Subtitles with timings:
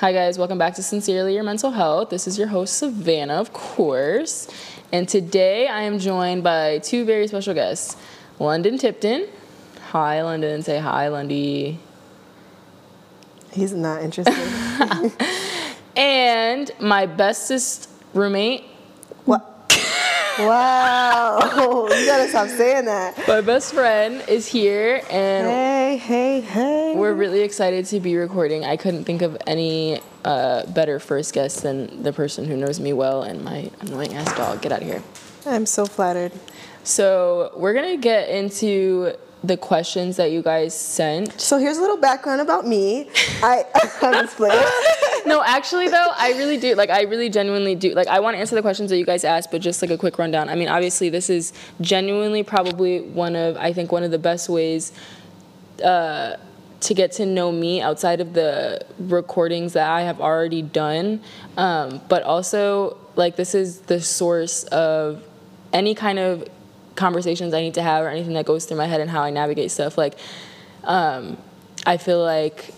[0.00, 0.38] Hi, guys.
[0.38, 2.08] Welcome back to Sincerely Your Mental Health.
[2.08, 4.48] This is your host, Savannah, of course.
[4.92, 7.98] And today I am joined by two very special guests
[8.38, 9.28] London Tipton.
[9.90, 10.62] Hi, London.
[10.62, 11.80] Say hi, Lundy.
[13.52, 15.12] He's not interested.
[15.96, 18.64] And my bestest roommate?
[20.46, 21.38] Wow.
[21.90, 23.16] you gotta stop saying that.
[23.28, 25.02] my best friend, is here.
[25.10, 26.94] And Hey, hey, hey.
[26.96, 28.64] we're really excited to be recording.
[28.64, 32.92] I couldn't think of any uh, better first guest than the person who knows me
[32.92, 34.62] well and my annoying ass dog.
[34.62, 35.02] Get out of here.
[35.46, 36.32] I'm so flattered.
[36.84, 41.40] So we're gonna get into the questions that you guys sent.
[41.40, 43.08] So here's a little background about me.
[43.42, 43.64] I
[44.02, 44.62] I'm playing.
[45.26, 46.74] No, actually though, I really do.
[46.74, 47.94] Like I really genuinely do.
[47.94, 49.98] Like I want to answer the questions that you guys asked, but just like a
[49.98, 50.48] quick rundown.
[50.48, 54.48] I mean, obviously this is genuinely probably one of I think one of the best
[54.48, 54.92] ways
[55.82, 56.36] uh,
[56.80, 61.20] to get to know me outside of the recordings that I have already done.
[61.56, 65.24] Um, but also like this is the source of
[65.72, 66.48] any kind of
[66.96, 69.30] conversations I need to have or anything that goes through my head and how I
[69.30, 69.96] navigate stuff.
[69.96, 70.16] Like
[70.84, 71.36] um,
[71.86, 72.74] I feel like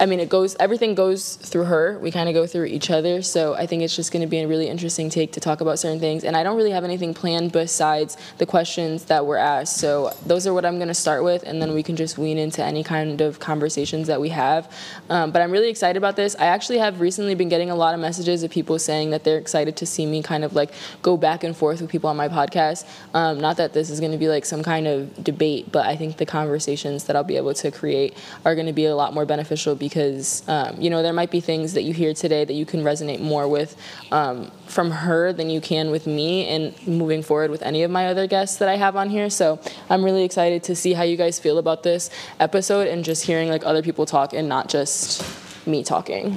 [0.00, 0.56] I mean, it goes.
[0.58, 1.98] Everything goes through her.
[2.00, 3.22] We kind of go through each other.
[3.22, 5.78] So I think it's just going to be a really interesting take to talk about
[5.78, 6.24] certain things.
[6.24, 9.76] And I don't really have anything planned besides the questions that were asked.
[9.76, 12.38] So those are what I'm going to start with, and then we can just wean
[12.38, 14.70] into any kind of conversations that we have.
[15.10, 16.34] Um, but I'm really excited about this.
[16.38, 19.38] I actually have recently been getting a lot of messages of people saying that they're
[19.38, 20.70] excited to see me kind of like
[21.02, 22.86] go back and forth with people on my podcast.
[23.14, 25.96] Um, not that this is going to be like some kind of debate, but I
[25.96, 29.14] think the conversations that I'll be able to create are going to be a lot
[29.14, 32.54] more beneficial because um, you know there might be things that you hear today that
[32.54, 33.76] you can resonate more with
[34.12, 38.06] um, from her than you can with me and moving forward with any of my
[38.06, 39.28] other guests that I have on here.
[39.28, 42.08] So I'm really excited to see how you guys feel about this
[42.40, 45.22] episode and just hearing like other people talk and not just
[45.66, 46.34] me talking.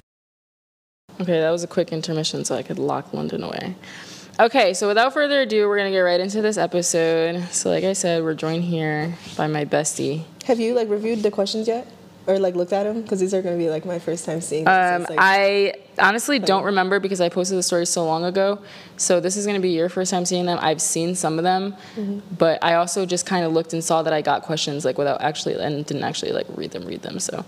[1.21, 3.75] Okay, that was a quick intermission so I could lock London away.
[4.39, 7.43] Okay, so without further ado, we're gonna get right into this episode.
[7.51, 10.25] So, like I said, we're joined here by my bestie.
[10.45, 11.87] Have you like reviewed the questions yet?
[12.27, 13.01] Or like looked at them?
[13.01, 14.71] Because these are gonna be like my first time seeing this.
[14.95, 18.59] Um, like, I honestly don't remember because I posted the story so long ago.
[18.97, 20.59] So this is going to be your first time seeing them.
[20.61, 22.35] I've seen some of them, Mm-hmm.
[22.37, 25.21] but I also just kind of looked and saw that I got questions like without
[25.21, 26.85] actually and didn't actually like read them.
[26.85, 27.19] Read them.
[27.19, 27.45] So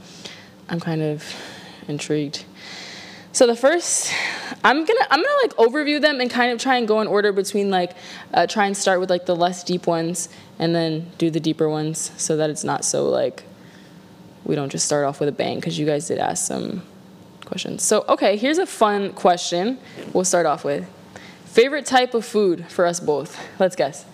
[0.70, 1.24] I'm kind of
[1.88, 2.46] intrigued.
[3.32, 4.12] So the first,
[4.64, 7.32] I'm gonna I'm gonna like overview them and kind of try and go in order
[7.32, 7.92] between like
[8.34, 11.70] uh, try and start with like the less deep ones and then do the deeper
[11.70, 13.44] ones so that it's not so like
[14.46, 16.82] we don't just start off with a bang because you guys did ask some
[17.46, 17.84] questions.
[17.84, 19.80] So, okay, here's a fun question
[20.14, 20.88] we'll start off with.
[21.46, 23.38] Favorite type of food for us both?
[23.60, 24.06] Let's guess.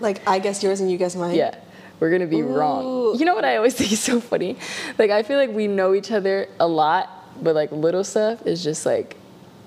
[0.00, 1.34] like I guess yours and you guess mine.
[1.34, 1.54] Yeah,
[2.00, 3.18] we're gonna be wrong.
[3.18, 4.56] You know what I always think is so funny?
[4.98, 7.08] Like, I feel like we know each other a lot,
[7.42, 9.16] but like little stuff is just like,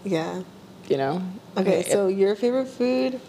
[0.04, 0.42] Yeah.
[0.90, 1.22] you know?
[1.58, 3.20] Okay, so your favorite food?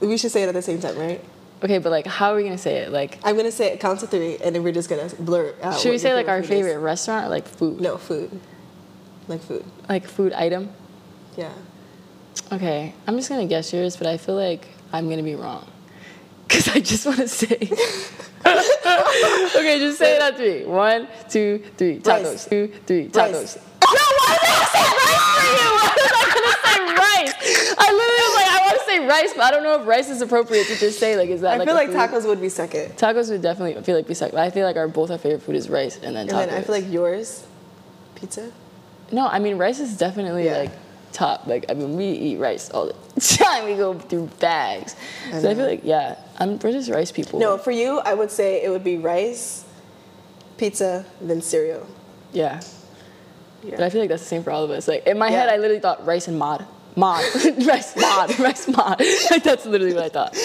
[0.00, 1.22] We should say it at the same time, right?
[1.62, 2.92] Okay, but like, how are we gonna say it?
[2.92, 5.78] Like, I'm gonna say it count to three, and then we're just gonna blur out.
[5.78, 6.48] should we say like our food is.
[6.50, 7.80] favorite restaurant or like food?
[7.80, 8.30] No, food.
[9.26, 9.64] Like food.
[9.88, 10.70] Like food item?
[11.36, 11.52] Yeah.
[12.52, 15.66] Okay, I'm just gonna guess yours, but I feel like I'm gonna be wrong.
[16.48, 17.56] Cause I just wanna say.
[18.46, 20.64] okay, just say it at three.
[20.64, 21.98] One, two, three.
[21.98, 22.24] Tacos.
[22.24, 22.44] Rice.
[22.46, 23.10] Two, three.
[23.12, 23.58] Rice.
[23.82, 25.68] No, why did I say rice for you?
[25.78, 27.34] Why was I gonna say rice?
[27.78, 30.08] I literally was like, I want to say rice, but I don't know if rice
[30.10, 31.16] is appropriate to just say.
[31.16, 31.96] Like, is that I like feel like food?
[31.96, 32.92] tacos would be second.
[32.96, 34.38] Tacos would definitely feel like be second.
[34.38, 36.46] I feel like our both our favorite food is rice, and then And tacos.
[36.46, 37.46] then I feel like yours,
[38.14, 38.50] pizza.
[39.12, 40.58] No, I mean rice is definitely Yeah.
[40.58, 40.70] like
[41.12, 41.46] top.
[41.46, 43.64] Like I mean, we eat rice all the time.
[43.64, 44.94] We go through bags.
[45.32, 47.38] I so I feel like yeah, I'm we're just rice people.
[47.38, 49.64] No, for you, I would say it would be rice,
[50.56, 51.86] pizza, then cereal.
[52.32, 52.60] Yeah.
[53.62, 53.72] Yeah.
[53.76, 54.86] But I feel like that's the same for all of us.
[54.86, 55.40] Like in my Yeah.
[55.40, 56.64] head, I literally thought rice and mod,
[56.98, 57.24] mod,
[57.66, 58.98] rice mod, rice mod.
[59.44, 60.36] That's literally what I thought.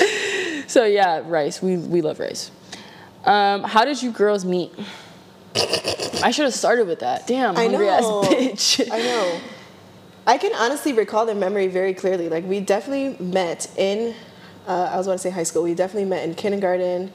[0.68, 1.62] So yeah, rice.
[1.62, 2.52] We we love rice.
[3.26, 4.72] Um, how did you girls meet?
[6.24, 7.28] I should have started with that.
[7.28, 8.22] Damn, I hungry ass know.
[8.24, 8.90] bitch.
[8.92, 9.40] I know.
[10.26, 12.30] I can honestly recall the memory very clearly.
[12.30, 14.16] Like we definitely met in,
[14.68, 15.64] uh, I was about to say high school.
[15.64, 17.12] We definitely met in kindergarten,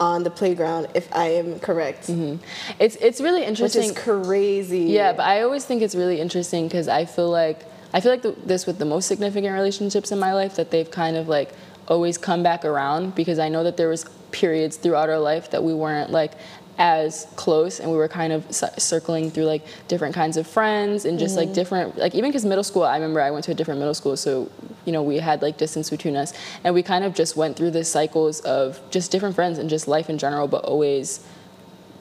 [0.00, 2.08] on the playground, if I am correct.
[2.08, 2.40] Mhm.
[2.80, 3.88] It's it's really interesting.
[3.88, 4.80] Which is crazy.
[4.80, 8.22] Yeah, but I always think it's really interesting because I feel like I feel like
[8.22, 11.52] the, this with the most significant relationships in my life that they've kind of like
[11.88, 15.62] always come back around because I know that there was periods throughout our life that
[15.62, 16.32] we weren't like
[16.78, 21.18] as close and we were kind of circling through like different kinds of friends and
[21.18, 21.54] just like mm-hmm.
[21.54, 24.16] different like even because middle school i remember i went to a different middle school
[24.16, 24.50] so
[24.86, 26.32] you know we had like distance between us
[26.64, 29.86] and we kind of just went through the cycles of just different friends and just
[29.86, 31.24] life in general but always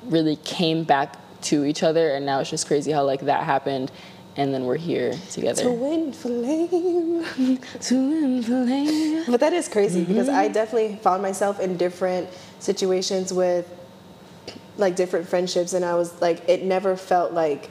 [0.06, 3.92] really came back to each other and now it's just crazy how like that happened
[4.38, 5.64] and then we're here together.
[5.64, 7.22] Twin flame.
[7.82, 9.24] Twin flame.
[9.28, 10.54] But that is crazy because I Mm-hmm.
[10.54, 12.30] definitely found myself in different
[12.60, 13.68] situations with
[14.78, 17.70] like different friendships, and I was like, it never felt like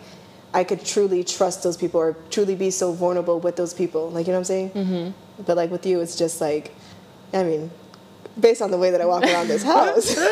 [0.52, 4.10] I could truly trust those people or truly be so vulnerable with those people.
[4.10, 4.70] Like, you know what I'm saying?
[4.70, 5.42] Mm-hmm.
[5.46, 6.74] But like with you, it's just like,
[7.32, 7.70] I mean,
[8.38, 10.14] based on the way that I walk around this house.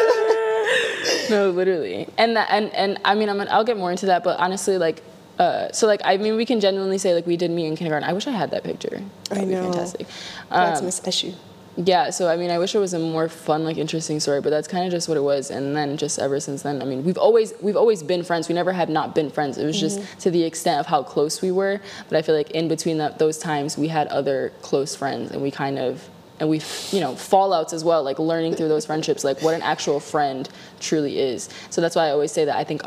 [1.30, 4.38] No, literally, and that, and and I mean, I'm I'll get more into that, but
[4.38, 5.02] honestly, like,
[5.38, 8.08] uh, so like, I mean, we can genuinely say like we did meet in kindergarten.
[8.08, 9.02] I wish I had that picture.
[9.28, 9.62] That'd I be know.
[9.64, 10.06] fantastic.
[10.50, 11.34] That's Um, Miss Eshu.
[11.76, 14.50] yeah, so I mean, I wish it was a more fun, like, interesting story, but
[14.50, 15.50] that's kind of just what it was.
[15.50, 18.48] And then just ever since then, I mean, we've always we've always been friends.
[18.48, 19.58] We never have not been friends.
[19.58, 21.80] It was just to the extent of how close we were.
[22.08, 25.40] But I feel like in between that, those times, we had other close friends, and
[25.40, 26.08] we kind of
[26.40, 26.58] and we
[26.92, 30.48] you know fallouts as well like learning through those friendships like what an actual friend
[30.78, 32.80] truly is so that's why i always say that i think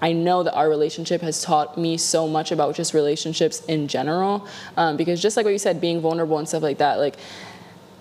[0.00, 4.46] I know that our relationship has taught me so much about just relationships in general,
[4.76, 6.98] um, because just like what you said, being vulnerable and stuff like that.
[6.98, 7.16] Like,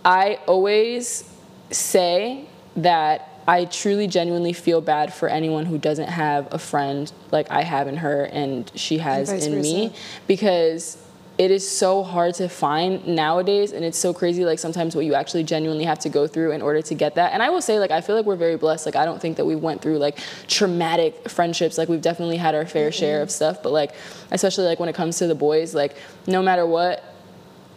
[0.03, 1.29] I always
[1.71, 2.45] say
[2.75, 7.61] that I truly, genuinely feel bad for anyone who doesn't have a friend like I
[7.61, 9.93] have in her and she has in me,
[10.27, 10.97] because
[11.37, 15.13] it is so hard to find nowadays and it's so crazy like sometimes what you
[15.15, 17.33] actually genuinely have to go through in order to get that.
[17.33, 18.85] And i will say like i feel like we're very blessed.
[18.85, 20.17] Like i don't think that we went through like
[20.47, 21.77] traumatic friendships.
[21.77, 23.93] Like we've definitely had our fair share of stuff but like
[24.31, 27.03] especially like when it comes to the boys like no matter what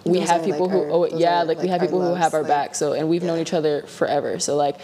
[0.05, 2.15] we Those have people like, who our- oh yeah are, like, we have people who
[2.15, 4.39] have our like, back so and we've known each other forever.
[4.39, 4.79] So like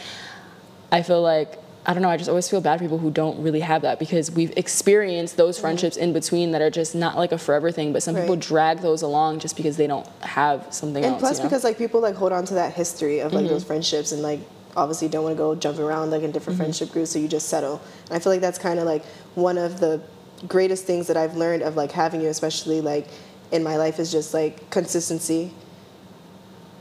[0.91, 2.09] i feel like I don't know.
[2.09, 5.37] I just always feel bad for people who don't really have that because we've experienced
[5.37, 7.93] those friendships in between that are just not like a forever thing.
[7.93, 11.21] But some people drag those along just because they don't have something And else.
[11.21, 11.51] plus, you know?
[11.51, 13.53] because like people like hold on to that history of like Mm-hmm.
[13.53, 14.41] those friendships and like
[14.77, 16.65] obviously don't want to go jump around like in different Mm-hmm.
[16.65, 17.81] friendship groups, so you just settle.
[18.09, 19.05] And I feel like that's kind of like
[19.35, 20.01] one of the
[20.49, 23.07] greatest things that I've learned of like having you, especially like
[23.53, 25.53] in my life, is just like consistency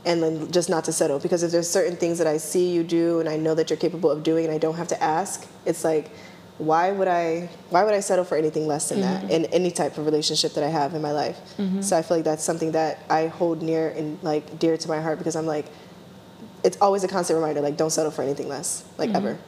[0.06, 1.18] and then just not to settle.
[1.18, 3.76] Because if there's certain things that I see you do and I know that you're
[3.78, 6.10] capable of doing and I don't have to ask, it's like
[6.58, 9.26] why would I why would I settle for anything less than Mm-hmm.
[9.26, 11.36] that in any type of relationship that I have in my life?
[11.80, 15.00] So I feel like that's something that I hold near and like dear to my
[15.00, 15.66] heart because I'm like
[16.62, 19.16] it's always a constant reminder like don't settle for anything less like Mm-hmm.
[19.16, 19.38] ever.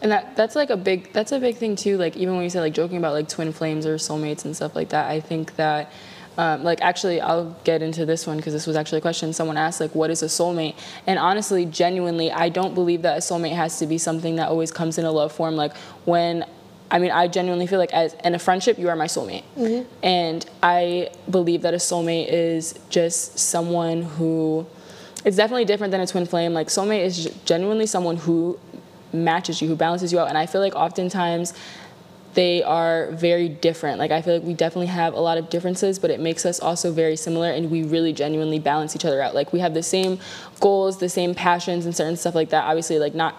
[0.00, 1.96] And that that's like a big that's a big thing too.
[1.96, 4.74] Like even when you say like joking about like twin flames or soulmates and stuff
[4.76, 5.90] like that, I think that
[6.38, 9.56] um, like actually I'll get into this one because this was actually a question someone
[9.56, 10.74] asked like what is a soulmate?
[11.06, 14.72] And honestly genuinely I don't believe that a soulmate has to be something that always
[14.72, 15.56] comes in a love form.
[15.56, 16.44] Like when
[16.90, 19.44] I mean I genuinely feel like as in a friendship you are my soulmate.
[20.02, 24.66] And I believe that a soulmate is just someone who
[25.24, 26.54] it's definitely different than a twin flame.
[26.54, 28.58] Like soulmate is genuinely someone who
[29.12, 30.28] matches you, who balances you out.
[30.28, 31.52] And I feel like oftentimes
[32.34, 33.98] they are very different.
[33.98, 36.60] Like I feel like we definitely have a lot of differences, but it makes us
[36.60, 39.34] also very similar and we really genuinely balance each other out.
[39.34, 40.18] Like we have the same
[40.60, 42.64] goals, the same passions and certain stuff like that.
[42.64, 43.34] Obviously like not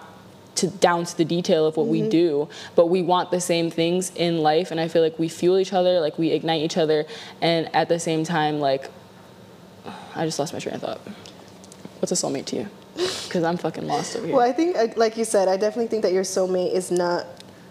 [0.56, 4.12] to down to the detail of what we do, but we want the same things
[4.14, 7.04] in life and I feel like we fuel each other, like we ignite each other
[7.40, 8.88] and at the same time like
[10.14, 11.00] I just lost my train of thought.
[11.98, 12.68] What's a soulmate to you?
[12.94, 14.36] Because I'm fucking lost over here.
[14.36, 17.26] Well, I think uh, like you said, I definitely think that your soulmate is not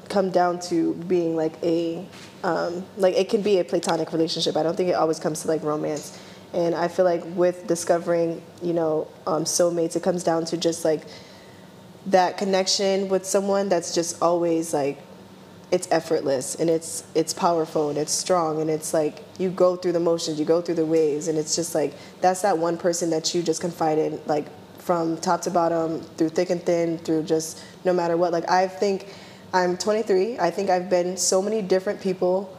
[0.10, 2.06] come down to being like a
[2.44, 4.58] um, like it can be a platonic relationship.
[4.58, 6.20] I don't think it always comes to like romance.
[6.54, 10.86] And I feel like with discovering, you know, um, soulmates, it comes down to just
[10.86, 11.06] like
[12.08, 15.00] that connection with someone that's just always like
[15.72, 19.94] it's effortless and it's it's powerful and it's strong and it's like you go through
[19.94, 23.10] the motions you go through the waves and it's just like that's that one person
[23.10, 24.46] that you just confide in like
[24.78, 28.68] from top to bottom through thick and thin through just no matter what like i
[28.68, 29.16] think
[29.54, 32.56] i'm 23 i think i've been so many different people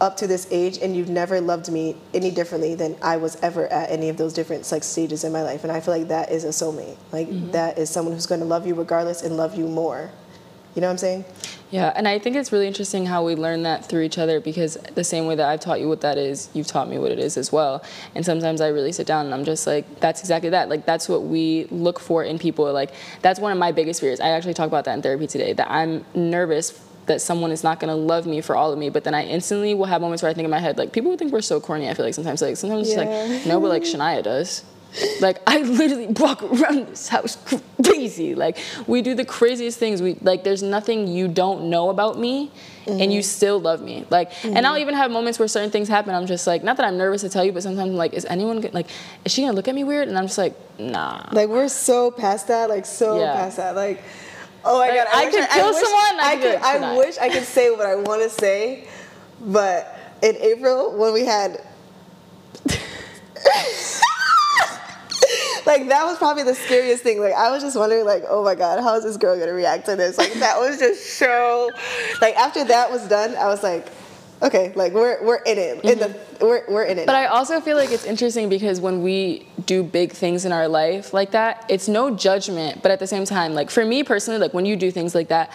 [0.00, 3.66] up to this age and you've never loved me any differently than I was ever
[3.68, 5.62] at any of those different like stages in my life.
[5.62, 6.96] And I feel like that is a soulmate.
[7.12, 7.50] Like mm-hmm.
[7.50, 10.10] that is someone who's going to love you regardless and love you more
[10.74, 11.24] you know what I'm saying
[11.70, 14.74] Yeah, and I think it's really interesting how we learn that through each other because
[14.94, 17.20] the same way that I've taught you what that is, you've taught me what it
[17.20, 17.84] is as well.
[18.16, 20.68] And sometimes I really sit down and I'm just like, that's exactly that.
[20.68, 22.70] Like, that's what we look for in people.
[22.72, 22.90] Like,
[23.22, 24.18] that's one of my biggest fears.
[24.18, 26.72] I actually talked about that in therapy today that I'm nervous
[27.06, 29.24] that someone is not going to love me for all of me but then i
[29.24, 31.40] instantly will have moments where i think in my head like people would think we're
[31.40, 34.62] so corny i feel like sometimes like sometimes it's like no but like shania does
[35.20, 37.36] like I literally walk around this house
[37.82, 38.34] crazy.
[38.34, 40.02] Like we do the craziest things.
[40.02, 42.50] We like there's nothing you don't know about me
[42.86, 43.24] and you mm-hmm.
[43.24, 44.06] still love me.
[44.10, 44.82] Like and I'll mm-hmm.
[44.82, 46.14] even have moments where certain things happen.
[46.14, 48.24] I'm just like not that I'm nervous to tell you, but sometimes I'm like is
[48.24, 48.88] anyone like
[49.24, 50.08] is she gonna look at me weird?
[50.08, 51.26] And I'm just like nah.
[51.32, 53.34] like we're so past that like so Yeah.
[53.34, 54.02] past that like
[54.64, 55.06] Oh my Like, god!
[55.12, 56.50] I wish could kill wish, someone, I I could could.
[56.50, 56.96] be like, I tonight.
[56.98, 58.88] wish I could say what I want to say,
[59.40, 61.62] but in April when we had,
[65.70, 67.20] like that was probably the scariest thing.
[67.20, 69.86] Like I was just wondering, like, oh my god, how is this girl gonna react
[69.86, 70.18] to this?
[70.18, 71.70] Like that was just so.
[72.20, 73.86] Like after that was done, I was like,
[74.42, 75.84] okay, like we're we're in it.
[75.84, 77.02] In the we're we're in it.
[77.02, 77.06] Mm-hmm.
[77.06, 80.68] But I also feel like it's interesting because when we do big things in our
[80.68, 84.40] life like that, it's no judgment, but at the same time, like for me personally,
[84.40, 85.52] like when you do things like that,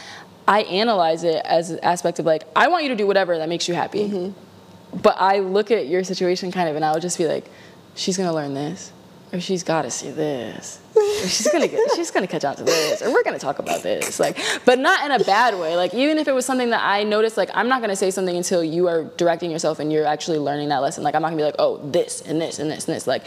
[0.48, 3.50] I analyze it as an aspect of like, I want you to do whatever that
[3.50, 4.08] makes you happy.
[4.08, 5.00] Mm-hmm.
[5.02, 7.50] But I look at your situation kind of and I'll just be like,
[7.96, 8.92] she's gonna learn this,
[9.36, 10.80] or she's gotta see this.
[10.96, 13.84] Or she's gonna get, she's gonna catch on to this, or we're gonna talk about
[13.84, 15.76] this, like, but not in a bad way.
[15.76, 18.36] Like, even if it was something that I noticed, like, I'm not gonna say something
[18.36, 21.04] until you are directing yourself and you're actually learning that lesson.
[21.04, 23.08] Like, I'm not gonna be like, oh, this and this and this and this.
[23.08, 23.24] Like,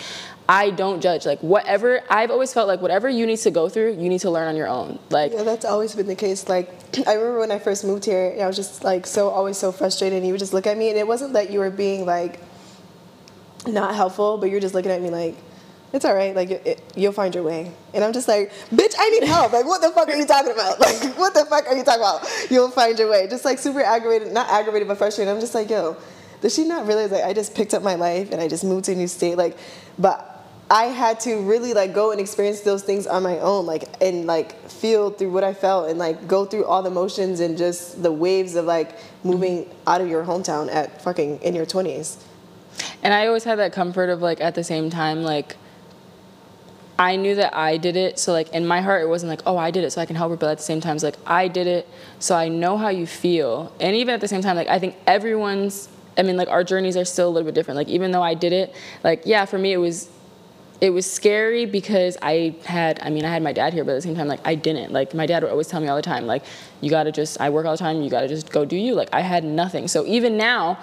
[0.49, 1.27] I don't judge.
[1.27, 4.31] Like, whatever I've always felt like, whatever you need to go through, you need to
[4.31, 4.99] learn on your own.
[5.11, 6.49] Like, Yeah, that's always been the case.
[6.49, 6.71] Like,
[7.07, 10.17] I remember when I first moved here, I was just like so always so frustrated.
[10.17, 12.41] And you would just look at me, and it wasn't that you were being like
[13.67, 15.37] not helpful, but you're just looking at me like,
[15.93, 16.35] it's all right.
[16.35, 17.73] Like, it, it, you'll find your way.
[17.95, 19.53] And I'm just like, bitch, I need help.
[19.53, 20.79] Like, what the fuck are you talking about?
[20.89, 22.27] Like, what the fuck are you talking about?
[22.51, 23.27] You'll find your way.
[23.29, 25.33] Just like super aggravated, not aggravated, but frustrated.
[25.33, 25.97] I'm just like, yo,
[26.41, 28.85] does she not realize like I just picked up my life and I just moved
[28.87, 29.37] to a new state?
[29.37, 29.57] Like,
[29.99, 30.39] but
[30.71, 34.27] I had to really like go and experience those things on my own, like and
[34.27, 38.03] like feel through what I felt and like go through all the emotions and just
[38.03, 42.23] the waves of like moving out of your hometown at fucking in your twenties.
[43.03, 45.57] And I always had that comfort of like at the same time like
[46.99, 49.57] I knew that I did it, so like in my heart it wasn't like, oh
[49.57, 51.17] I did it so I can help her, but at the same time it's like
[51.27, 51.89] I did it
[52.19, 53.73] so I know how you feel.
[53.81, 56.97] And even at the same time, like I think everyone's I mean like our journeys
[56.97, 57.77] are still a little bit different.
[57.77, 58.75] Like even though I did it,
[59.05, 60.11] like yeah, for me it was
[60.81, 63.95] it was scary because I had, I mean, I had my dad here, but at
[63.97, 64.93] the same time, like, I didn't.
[64.93, 66.45] Like, my dad would always tell me all the time, like,
[66.81, 68.95] you gotta just, I work all the time, you gotta just go do you.
[68.95, 69.89] Like, I had nothing.
[69.89, 70.79] So even now,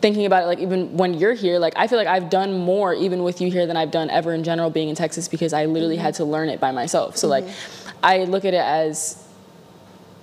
[0.00, 2.94] thinking about it, like, even when you're here, like, I feel like I've done more,
[2.94, 5.66] even with you here, than I've done ever in general being in Texas because I
[5.66, 6.32] literally had to mm-hmm.
[6.32, 7.16] learn it by myself.
[7.16, 7.98] So, like, mm-hmm.
[8.02, 9.22] I look at it as,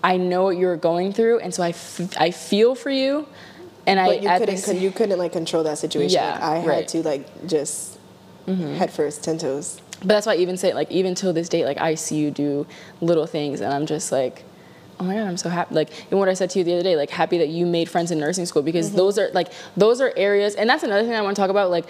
[0.03, 3.27] I know what you're going through, and so I, f- I feel for you.
[3.85, 6.15] And I, But you couldn't sa- you couldn't like control that situation.
[6.15, 6.87] Yeah, like, I had right.
[6.87, 7.97] to like just
[8.47, 8.75] mm-hmm.
[8.75, 9.81] head first, ten toes.
[9.99, 12.31] But that's why I even say like even till this date, like I see you
[12.31, 12.65] do
[13.01, 14.45] little things, and I'm just like,
[14.99, 15.75] oh my god, I'm so happy.
[15.75, 17.89] Like and what I said to you the other day, like happy that you made
[17.89, 18.97] friends in nursing school because mm-hmm.
[18.97, 21.71] those are like those are areas, and that's another thing I want to talk about.
[21.71, 21.85] Like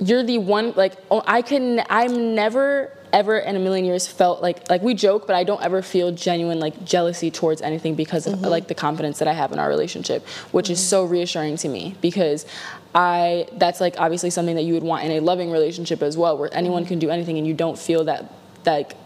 [0.00, 4.42] you're the one like oh, I can I'm never ever in a million years felt
[4.42, 8.26] like like we joke but I don't ever feel genuine like jealousy towards anything because
[8.26, 8.46] of mm-hmm.
[8.46, 10.88] like the confidence that I have in our relationship which is mm-hmm.
[10.88, 12.44] so reassuring to me because
[12.92, 16.36] I that's like obviously something that you would want in a loving relationship as well
[16.36, 18.32] where anyone can do anything and you don't feel that
[18.66, 18.96] like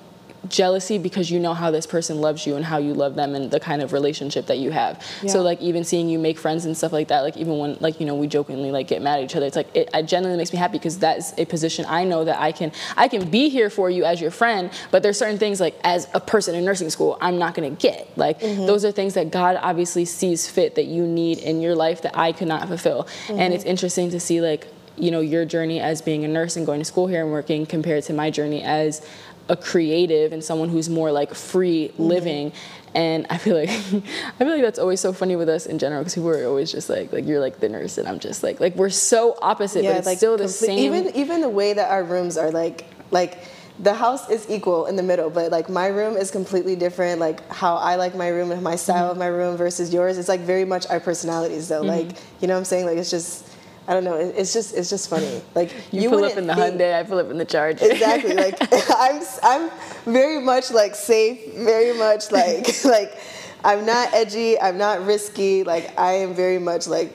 [0.49, 3.51] jealousy because you know how this person loves you and how you love them and
[3.51, 5.03] the kind of relationship that you have.
[5.27, 8.01] So like even seeing you make friends and stuff like that, like even when like
[8.01, 10.39] you know we jokingly like get mad at each other, it's like it, it genuinely
[10.39, 13.29] makes me happy because that is a position I know that I can I can
[13.29, 16.55] be here for you as your friend, but there's certain things like as a person
[16.55, 18.17] in nursing school I'm not gonna get.
[18.17, 18.67] Like mm-hmm.
[18.67, 22.17] those are things that God obviously sees fit that you need in your life that
[22.17, 23.09] I could not fulfill.
[23.29, 23.53] And mm-hmm.
[23.53, 24.67] it's interesting to see like
[25.01, 27.67] you know your journey as being a nurse and going to school here and working
[27.67, 29.07] compared to my journey as
[29.49, 32.03] a creative and someone who's more like free mm-hmm.
[32.03, 32.53] living
[32.95, 36.03] and i feel like i feel like that's always so funny with us in general
[36.03, 38.61] because people are always just like like you're like the nurse and i'm just like
[38.61, 41.73] like we're so opposite but it's like still the complete- same Even even the way
[41.73, 43.39] that our rooms are like like
[43.81, 47.21] the house is equal in the middle, but like my room is completely different.
[47.21, 49.13] Like how I like my room and my style mm-hmm.
[49.13, 50.19] of my room versus yours.
[50.19, 51.83] It's like very much our personalities though.
[51.83, 52.09] Mm-hmm.
[52.09, 52.87] Like you know what I'm saying?
[52.87, 53.48] Like it's just
[53.89, 54.17] I don't know.
[54.17, 55.41] it- It's just it's just funny.
[55.55, 57.87] Like you, pull up in the think- hyundai i pull up in the charger.
[57.91, 58.57] Exactly like
[58.97, 59.71] i'm i'm
[60.05, 63.19] very much like safe very much like like
[63.65, 67.11] i'm not edgy i'm not risky like i am very much like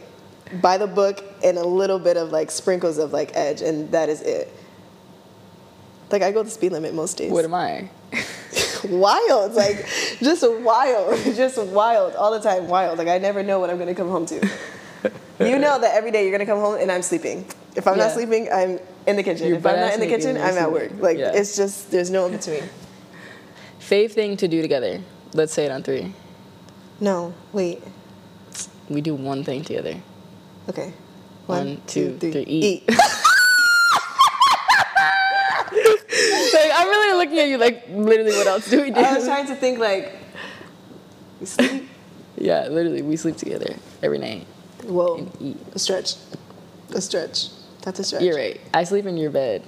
[0.62, 4.10] by the book and a little bit of like sprinkles of like edge and that
[4.10, 4.51] is it.
[6.12, 7.32] Like i go the speed limit most days.
[7.32, 7.89] What am i?
[8.89, 9.86] Wild like
[10.22, 12.98] just wild just wild all the time wild.
[12.98, 14.39] Like i never know what i'm gonna come home to
[15.39, 17.45] you know that every day you're gonna come home and i'm sleeping.
[17.75, 19.48] If i'm not sleeping i'm in the kitchen.
[19.48, 20.91] You're if i'm not in the kitchen i'm at work.
[21.00, 21.31] Like Yeah.
[21.33, 22.63] it's just there's no in between.
[23.79, 25.01] Fave thing to do together.
[25.33, 26.13] Let's say it on three.
[27.00, 27.81] No wait.
[28.89, 29.95] We do one thing together.
[30.69, 30.93] Okay.
[31.48, 32.83] One, two, three, eat.
[32.88, 32.98] eat.
[36.53, 39.00] Like i'm really looking at you like literally what else do we do?
[39.00, 40.13] I was trying to think like
[41.39, 41.89] we sleep?
[42.38, 44.45] Yeah literally we sleep together every night
[44.85, 45.27] whoa
[45.73, 46.15] a stretch
[46.93, 47.47] a stretch
[47.81, 48.61] that's a stretch You're right.
[48.73, 49.63] I sleep in your bed,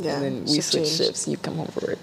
[0.00, 0.96] yeah and then we switch change.
[0.96, 1.28] shifts.
[1.28, 1.98] You come home for work.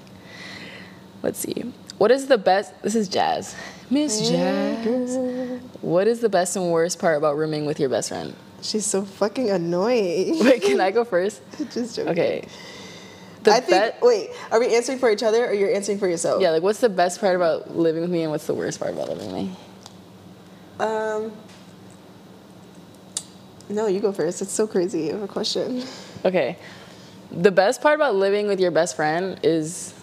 [1.22, 1.74] let's see.
[1.98, 2.74] What is the best?
[2.82, 3.56] This is Jazz.
[3.90, 5.60] Miss Jazz.
[5.82, 8.36] What is the best and worst part about rooming with your best friend?
[8.62, 10.40] She's so fucking annoying.
[10.44, 11.42] Wait, can I go first?
[11.72, 12.12] Just joking.
[12.12, 12.48] Okay.
[13.44, 14.00] The I think.
[14.00, 16.42] be- wait, are we answering for each other, or you're answering for yourself?
[16.42, 18.94] yeah, like what's the best part about living with me and what's the worst part
[18.94, 19.56] about living with me?
[20.80, 21.34] Um.
[23.70, 24.42] No, you go first.
[24.42, 25.84] It's so crazy of a question.
[26.26, 26.58] Okay.
[27.32, 29.94] The best part about living with your best friend is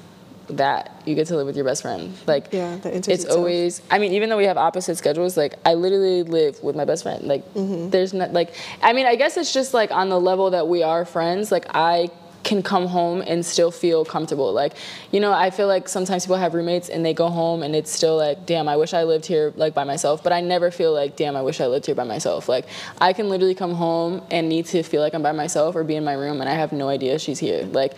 [0.49, 2.13] that you get to live with your best friend.
[2.27, 3.39] Like Yeah, it's itself.
[3.39, 6.85] always I mean, even though we have opposite schedules, like I literally live with my
[6.85, 7.23] best friend.
[7.25, 7.91] Like Mm-hmm.
[7.91, 8.53] there's not like
[8.83, 11.67] I mean, I guess it's just like on the level that we are friends, like
[11.73, 12.11] I
[12.43, 14.53] can come home and still feel comfortable.
[14.53, 14.75] Like,
[15.13, 17.91] you know, I feel like sometimes people have roommates and they go home and it's
[17.91, 20.23] still like, damn, I wish I lived here like by myself.
[20.23, 22.49] But I never feel like, damn, I wish I lived here by myself.
[22.49, 22.67] Like,
[23.01, 25.97] I can literally come home and need to feel like I'm by myself or be
[25.97, 27.65] in my room and I have no idea she's here.
[27.65, 27.95] Like,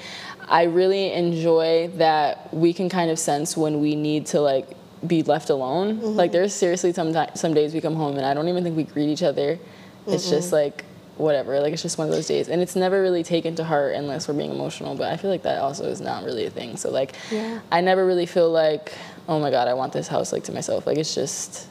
[0.48, 4.68] I really enjoy that we can kind of sense when we need to like
[5.06, 6.00] be left alone.
[6.00, 6.32] Like, mm-hmm.
[6.32, 9.08] there's seriously some some days we come home and I don't even think we greet
[9.08, 9.58] each other.
[10.06, 10.84] It's just like
[11.22, 11.60] whatever.
[11.60, 14.28] Like it's just one of those days, and it's never really taken to heart unless
[14.28, 14.94] we're being emotional.
[14.94, 16.76] But I feel like that also is not really a thing.
[16.76, 17.60] So like, Yeah.
[17.70, 18.92] I never really feel like,
[19.28, 20.86] oh my god, I want this house like to myself.
[20.86, 21.68] Like it's just.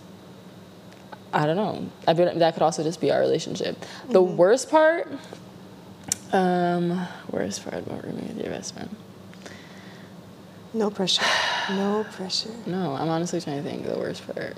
[1.34, 1.90] I don't know.
[2.06, 3.78] I bet that could also just be our relationship.
[4.10, 5.08] The worst part,
[6.34, 8.94] um, worst part about rooming with your best friend.
[10.74, 11.24] No pressure.
[11.70, 12.50] No pressure.
[12.66, 14.58] No, I'm honestly trying to think the worst part.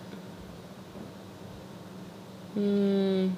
[2.55, 3.29] Hmm.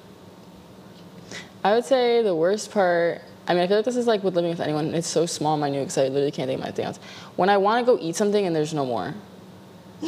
[1.66, 3.22] I would say the worst part.
[3.48, 4.94] I mean, I feel like this is like with living with anyone.
[4.94, 6.98] It's so small, minute, because I literally can't think of anything else.
[7.34, 9.14] When I want to go eat something and there's no more.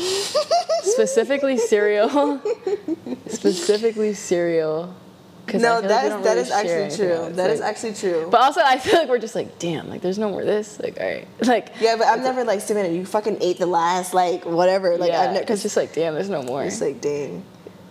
[0.83, 2.41] Specifically cereal.
[3.27, 4.95] Specifically cereal.
[5.53, 7.33] No, like that is that really is actually true.
[7.35, 8.29] That is Like- actually true.
[8.31, 10.79] But also, I feel like we're just like, damn, like there's no more this.
[10.79, 11.73] Like, all right, like.
[11.81, 14.97] yeah, but I'm never like, Savannah, you fucking ate the last like whatever.
[14.97, 16.63] Like yeah, I'm never it's because just like, damn, there's no more.
[16.63, 17.43] it's like, dang.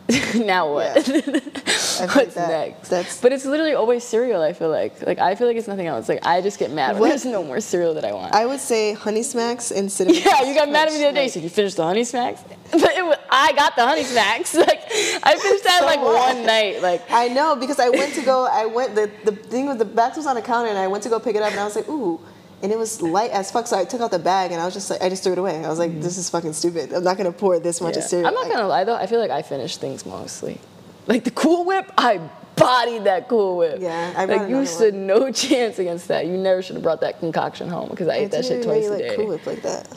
[0.35, 0.95] now what?
[1.07, 1.25] Like
[2.15, 2.89] What's that- next?
[2.89, 4.41] that's- but it's literally always cereal.
[4.41, 6.07] I feel like, like I feel like it's nothing else.
[6.07, 7.09] Like I just get mad when What?
[7.09, 8.33] there's no more cereal that I want.
[8.33, 10.21] I would say Honey Smacks and cinnamon.
[10.23, 11.23] yeah, you got mad at me the other day.
[11.23, 12.41] Like, So you finished the honey smacks,
[12.71, 14.53] but it was, I got the honey smacks.
[14.55, 14.81] Like
[15.23, 16.35] I finished that So like what?
[16.35, 16.81] one night.
[16.81, 18.45] Like I know because I went to go.
[18.49, 21.03] I went the the thing with the box was on the counter, and I went
[21.03, 22.19] to go pick it up, and I was like, ooh.
[22.63, 24.73] And it was light as fuck, so I took out the bag and I was
[24.73, 25.63] just like, I just threw it away.
[25.63, 26.91] I was like, this is fucking stupid.
[26.91, 27.99] I'm not gonna pour this much Mm-hmm.
[27.99, 28.03] yeah.
[28.03, 28.27] of cereal.
[28.27, 28.95] I'm not Like, gonna lie though.
[28.95, 30.59] I feel like I finish things mostly.
[31.05, 32.19] Like the Cool Whip, I
[32.55, 33.77] bodied that Cool Whip.
[33.79, 36.25] Yeah, I brought like you another stood no chance against that.
[36.25, 38.95] You never should have brought that concoction home because I ate that shit twice really
[38.95, 39.07] a day.
[39.09, 39.87] like Cool Whip like that.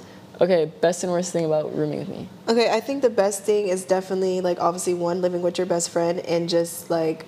[0.42, 2.28] Okay, best and worst thing about rooming with me.
[2.48, 5.88] Okay, I think the best thing is definitely like obviously one living with your best
[5.90, 7.24] friend and just like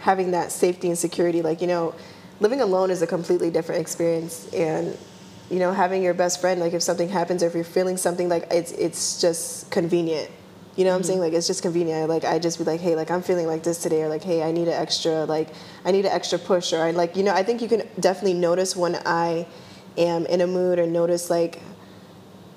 [0.00, 1.42] having that safety and security.
[1.42, 1.94] Like you know,
[2.42, 4.98] living alone is a completely different experience, and
[5.48, 8.28] you know having your best friend like if something happens or if you're feeling something
[8.28, 10.30] like it's it's just convenient.
[10.74, 11.06] You know what I'm mm-hmm.
[11.06, 11.20] saying?
[11.20, 12.08] Like it's just convenient.
[12.08, 14.42] Like I just be like, hey, like I'm feeling like this today, or like, hey,
[14.42, 15.48] I need an extra, like
[15.84, 18.34] I need an extra push, or I like, you know, I think you can definitely
[18.34, 19.46] notice when I
[19.96, 21.60] am in a mood, or notice like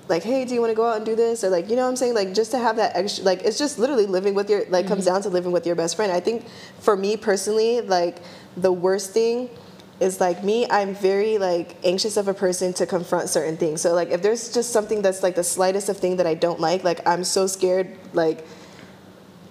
[0.08, 1.82] like hey do you want to go out and do this or like you know
[1.82, 4.48] what i'm saying like just to have that extra like it's just literally living with
[4.48, 5.14] your like comes mm-hmm.
[5.14, 6.46] down to living with your best friend i think
[6.78, 8.18] for me personally like
[8.56, 9.50] the worst thing
[9.98, 13.80] is like me i'm very like anxious of a person to confront certain things.
[13.80, 16.60] So like if there's just something that's like the slightest of thing that i don't
[16.60, 18.46] like like i'm so scared like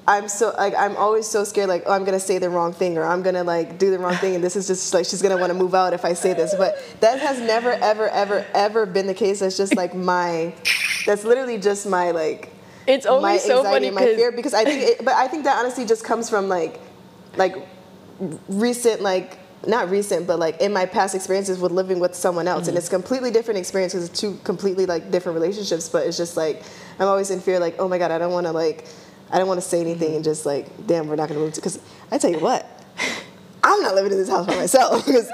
[0.07, 2.97] I'm so like I'm always so scared like oh I'm gonna say the wrong thing
[2.97, 5.37] or I'm gonna like do the wrong thing and this is just like she's gonna
[5.37, 6.53] want to move out if I say this.
[6.53, 9.39] But that has never ever ever ever been the case.
[9.39, 10.53] That's just like my
[11.05, 12.53] that's literally just my like
[12.85, 15.45] It's only my so anxiety funny my fear because I think it, but I think
[15.45, 16.79] that honestly just comes from like
[17.35, 17.55] like
[18.47, 22.61] recent like not recent but like in my past experiences with living with someone else
[22.63, 22.69] Mm-hmm.
[22.69, 26.35] and it's completely different experience because it's two completely like different relationships but it's just
[26.37, 26.63] like
[26.99, 28.85] i'm always in fear like oh my god i don't want to like
[29.31, 30.15] i don't want to say anything Mm-hmm.
[30.17, 31.79] and just like damn we're not gonna move to because
[32.11, 32.65] i tell you what
[33.63, 35.29] i'm not living in this house by myself because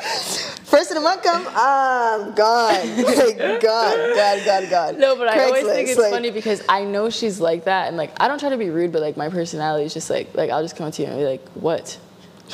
[0.63, 5.43] first of the month come i'm gone like god god god god No, but I
[5.45, 8.39] always think it's like- funny because I know she's like that, and like I don't
[8.39, 10.89] try to be rude, but like my personality is just like like I'll just come
[10.91, 11.97] to you and be like, "What?"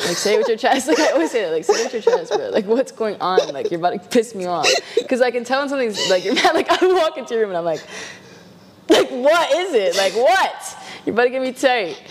[0.06, 0.88] Like say it with your chest.
[0.98, 1.52] Like I always say that.
[1.52, 2.50] Like say it with your chest, bro.
[2.50, 3.54] Like what's going on?
[3.54, 6.36] Like you're about to piss me off because I can tell when something's like you're
[6.36, 6.54] mad.
[6.54, 7.86] Like I walk into your room and I'm like,
[8.90, 9.96] like what is it?
[9.96, 10.78] Like what?
[11.08, 12.02] About to get me tight.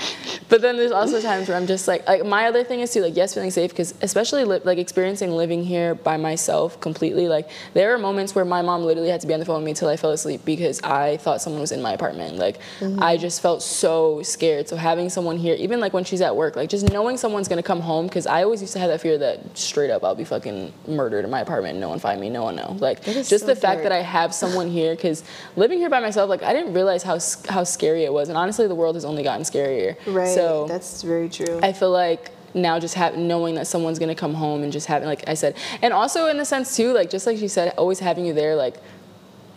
[0.48, 3.02] but then there's also times where I'm just like, like my other thing is too,
[3.02, 7.48] like, yes, feeling safe, because especially li- like experiencing living here by myself completely, like,
[7.74, 9.70] there are moments where my mom literally had to be on the phone with me
[9.72, 12.36] until I fell asleep because I thought someone was in my apartment.
[12.36, 12.58] Like,
[12.98, 14.68] I just felt so scared.
[14.68, 17.62] So having someone here, even like when she's at work, like, just knowing someone's gonna
[17.62, 20.24] come home, because I always used to have that fear that straight up I'll be
[20.24, 22.76] fucking murdered in my apartment and no one find me, no one know.
[22.78, 25.24] Like, just so the fact that I have someone here, because
[25.56, 28.28] living here by myself, like, I didn't realize how, how scary it was.
[28.28, 29.96] And honestly, the world has only gotten scarier.
[30.06, 30.34] Right.
[30.34, 31.60] So that's very true.
[31.62, 35.08] I feel like now just have knowing that someone's gonna come home and just having
[35.08, 37.98] like I said, and also in the sense too, like just like she said, always
[37.98, 38.76] having you there, like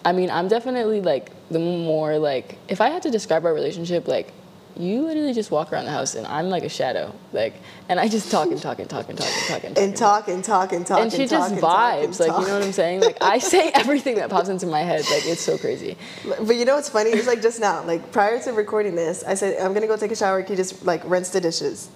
[0.06, 4.08] I mean, I'm definitely like the more like if I had to describe our relationship,
[4.08, 4.32] like
[4.78, 7.14] you literally just walk around the house and I'm like a shadow.
[7.34, 7.54] Like,
[7.90, 9.84] and I just talk and talk and talk and talk and talk and talk.
[9.84, 11.00] and talk and talk and talk.
[11.00, 12.20] And she and just vibes.
[12.20, 13.02] like, you know what I'm saying?
[13.02, 15.02] Like, I say everything that pops into my head.
[15.12, 15.98] Like, it's so crazy.
[16.26, 17.10] But you know what's funny?
[17.10, 19.98] It's like just now, like prior to recording this, I said, I'm going to go
[19.98, 20.42] take a shower.
[20.44, 21.90] Can you just like rinse the dishes?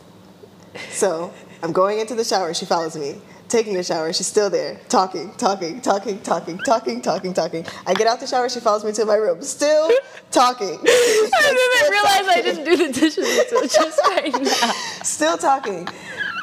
[0.89, 2.53] So I'm going into the shower.
[2.53, 4.11] She follows me taking a shower.
[4.13, 7.65] She's still there, talking, talking, talking, talking, talking, talking, talking.
[7.85, 8.49] I get out the shower.
[8.49, 9.91] She follows me to my room, still
[10.31, 14.71] talking, I didn't realize I didn't do the dishes until just right now.
[15.03, 15.87] still talking.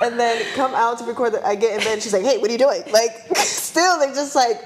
[0.02, 1.34] And then come out to record.
[1.34, 2.02] The, I get in bed.
[2.02, 4.62] She's like, "Hey, what are you doing?" Like, still, they just like.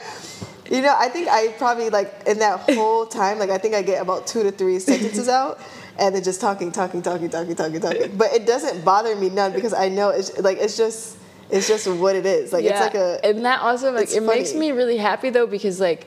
[0.71, 3.83] You know, I think I probably like in that whole time, like I think I
[3.83, 5.61] get about two to three sentences out,
[5.99, 8.17] and they're just talking, talking, talking, talking, talking, talking.
[8.17, 11.19] But it doesn't bother me none because I know it's like it's just
[11.51, 12.53] it's just what it is.
[12.53, 15.81] Like it's like a and that also like it makes me really happy though because
[15.81, 16.07] like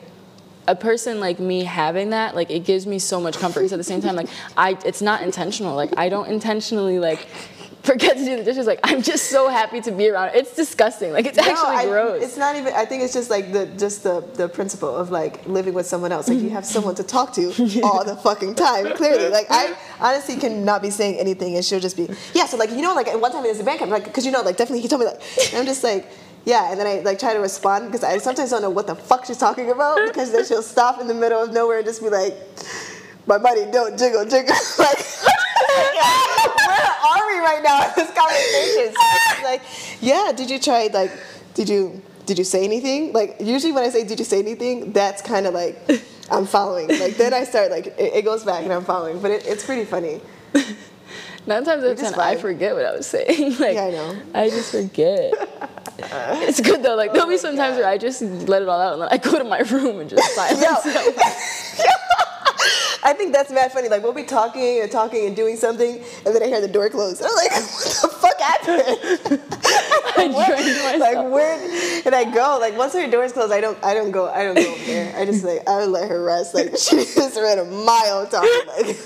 [0.67, 3.61] a person like me having that like it gives me so much comfort.
[3.61, 5.75] Because at the same time like I it's not intentional.
[5.75, 7.27] Like I don't intentionally like
[7.91, 11.09] forget to do the dishes like I'm just so happy to be around it's disgusting
[11.17, 12.71] like it's No, actually I- gross It's not even.
[12.73, 16.11] I think it's just like the just the the principle of like living with someone
[16.15, 16.25] else.
[16.29, 17.43] Like you have someone to talk to
[17.87, 18.85] all the fucking time.
[18.99, 19.63] Clearly, like I
[20.07, 22.05] honestly cannot be saying anything, and she'll just be
[22.37, 22.45] yeah.
[22.51, 24.41] So like you know like one time there's a band camp like because you know
[24.49, 26.03] like definitely he told me like and I'm just like.
[26.45, 28.95] Yeah, and then I like try to respond because I sometimes don't know what the
[28.95, 32.01] fuck she's talking about because then she'll stop in the middle of nowhere and just
[32.01, 32.33] be like,
[33.27, 34.97] "My buddy, don't jiggle, jiggle." like,
[35.77, 38.93] where are we right now in this conversation?
[38.95, 39.61] So like,
[40.01, 41.11] yeah, did you try like,
[41.53, 43.13] did you did you say anything?
[43.13, 45.77] Like usually when I say did you say anything, that's kind of like
[46.29, 46.87] I'm following.
[46.87, 49.65] Like then I start like it, it goes back and I'm following, but it, it's
[49.65, 50.21] pretty funny.
[51.47, 54.21] nine times out of ten I forget what I was saying like Yeah, I know.
[54.33, 55.33] I just forget
[55.99, 58.79] it's good though like there'll be oh some times where I just let it all
[58.79, 61.96] out and then I go to my room and just silence Yo.
[63.03, 63.89] I think that's mad funny.
[63.89, 66.89] Like we'll be talking and talking and doing something, and then I hear the door
[66.89, 67.21] close.
[67.21, 69.41] I'm like, what the fuck happened?
[70.17, 72.57] I drained like where did I go?
[72.59, 75.15] Like once her door's closed, I don't I don't go I don't go there.
[75.15, 76.53] I just like I let her rest.
[76.55, 78.49] Like she just ran a mile talking.
[78.67, 78.97] Like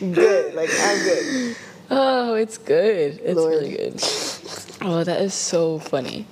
[0.00, 0.54] I'm good.
[0.54, 1.56] Like I'm good.
[1.90, 3.20] Oh, it's good.
[3.24, 3.50] It's Lord.
[3.50, 4.02] really good.
[4.82, 6.26] Oh, that is so funny.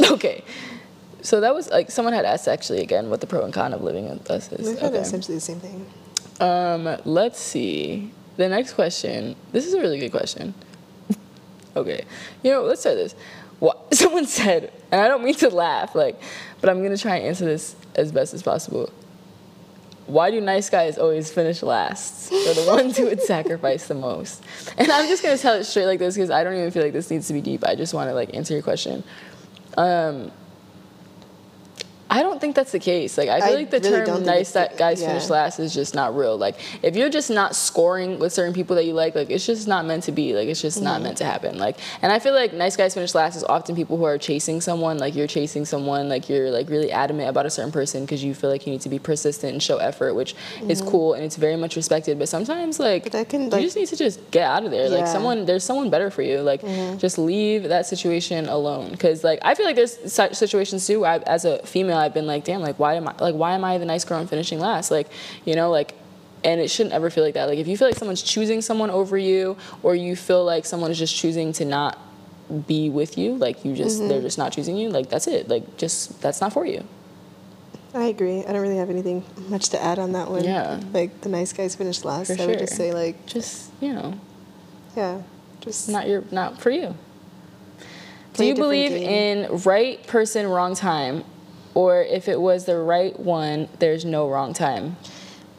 [0.00, 0.42] Okay.
[1.22, 3.82] So that was like someone had asked actually again what the pro and con of
[3.82, 4.78] living with us is.
[4.78, 5.02] Kind Okay.
[5.02, 5.86] essentially the same thing.
[6.40, 8.12] Um, let's see.
[8.36, 9.36] The next question.
[9.52, 10.54] This is a really good question.
[11.76, 12.02] Okay.
[12.42, 13.14] You know, let's start this.
[13.60, 16.20] What someone said, and I don't mean to laugh, like,
[16.60, 18.90] but I'm gonna try and answer this as best as possible.
[20.06, 22.30] Why do nice guys always finish last?
[22.30, 24.42] They're the ones who would sacrifice the most.
[24.76, 26.92] And I'm just gonna tell it straight like this because I don't even feel like
[26.92, 27.62] this needs to be deep.
[27.64, 29.04] I just want to like answer your question.
[29.76, 30.32] Um,
[32.10, 33.16] I don't think that's the case.
[33.16, 35.08] Like I feel I like the really term "nice that guys yeah.
[35.08, 36.36] finish last" is just not real.
[36.36, 39.68] Like if you're just not scoring with certain people that you like, like it's just
[39.68, 40.34] not meant to be.
[40.34, 40.84] Like it's just Mm-hmm.
[40.84, 41.58] not meant to happen.
[41.58, 44.60] Like and I feel like nice guys finish last is often people who are chasing
[44.60, 44.98] someone.
[44.98, 46.08] Like you're chasing someone.
[46.08, 48.80] Like you're like really adamant about a certain person because you feel like you need
[48.82, 50.34] to be persistent and show effort, which
[50.68, 52.18] is cool and it's very much respected.
[52.18, 53.10] But sometimes like Mm-hmm.
[53.16, 54.88] that can, you just need to just get out of there.
[54.88, 55.04] Like Yeah.
[55.04, 55.12] Mm-hmm.
[55.12, 56.40] someone there's someone better for you.
[56.40, 56.60] Like
[56.98, 58.96] just leave that situation alone.
[58.96, 61.00] Cause like I feel like there's such situations too.
[61.00, 63.52] Where I, as a female, I've been like, damn, like why am I like why
[63.54, 64.90] am I the nice girl and finishing last?
[64.90, 65.08] Like
[65.44, 65.94] you know like.
[66.42, 67.50] And it shouldn't ever feel like that.
[67.50, 70.90] Like if you feel like someone's choosing someone over you, or you feel like someone
[70.90, 71.98] is just choosing to not
[72.66, 74.08] be with you, like you just Mm-hmm.
[74.08, 74.88] they're just not choosing you.
[74.88, 75.50] Like that's it.
[75.50, 76.82] Like just that's not for you.
[77.92, 78.38] I agree.
[78.42, 80.42] I don't really have anything much to add on that one.
[80.44, 80.80] Yeah.
[80.94, 82.34] Like the nice guys finished last.
[82.34, 84.18] For I would just say like Just you know,
[84.96, 85.20] yeah,
[85.60, 86.94] just not your not for you.
[88.32, 89.44] Do you believe game.
[89.46, 91.22] in right person, wrong time,
[91.74, 94.96] or if it was the right one, there's no wrong time?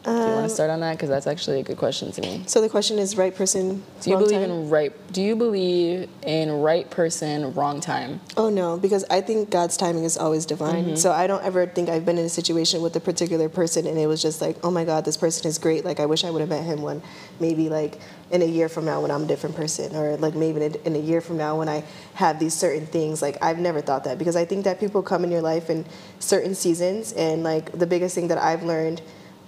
[0.04, 0.92] Do you want to start on that?
[0.92, 2.42] Because that's actually a good question to me.
[2.46, 3.84] So the question is right person.
[4.00, 4.50] Do you wrong believe time?
[4.50, 5.12] in right?
[5.12, 8.20] Do you believe in right person, wrong time?
[8.36, 10.84] Oh no, because I think God's timing is always divine.
[10.84, 10.94] Mm-hmm.
[10.96, 13.98] So I don't ever think I've been in a situation with a particular person and
[13.98, 15.84] it was just like, oh my God, this person is great.
[15.84, 17.00] Like I wish I would have met him when
[17.38, 18.00] maybe like
[18.32, 20.86] in a year from now when I'm a different person, or like maybe in a,
[20.86, 21.84] in a year from now when I
[22.14, 23.22] have these certain things.
[23.22, 25.84] Like I've never thought that because I think that people come in your life in
[26.18, 29.02] certain seasons, and like the biggest thing that I've learned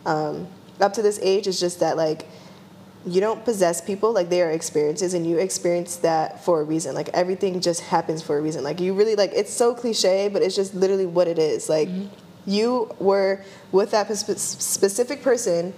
[0.06, 0.46] um,
[0.80, 2.26] up to this age is just that like
[3.06, 6.94] you don't possess people like they are experiences and you experience that for a reason.
[6.94, 8.64] Like everything just happens for a reason.
[8.64, 11.68] Like you really like it's so cliche but it's just literally what it is.
[11.68, 11.88] Like
[12.46, 15.74] you were with that spe- specific person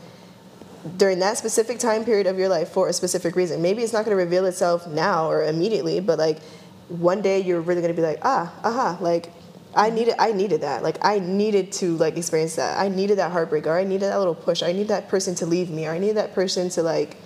[0.96, 3.60] during that specific time period of your life for a specific reason.
[3.60, 6.40] Maybe it's not going to reveal itself now or immediately but like
[6.88, 9.32] one day you're really going to be like ah aha like
[9.76, 10.82] I needed I needed that.
[10.82, 12.78] Like I needed to like experience that.
[12.78, 14.62] I needed that heartbreak or I needed that little push.
[14.62, 17.18] I need that person to leave me or I need that person to like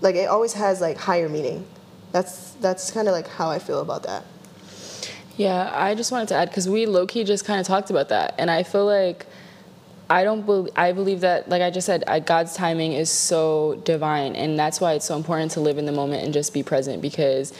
[0.00, 1.66] like it always has like higher meaning.
[2.12, 4.24] That's that's kind of like how I feel about that.
[5.36, 8.08] Yeah, I just wanted to add because we low key just kind of talked about
[8.08, 9.26] that, and I feel like
[10.08, 13.80] I don't believe I believe that like I just said, I, God's timing is so
[13.84, 16.62] divine, and that's why it's so important to live in the moment and just be
[16.62, 17.52] present because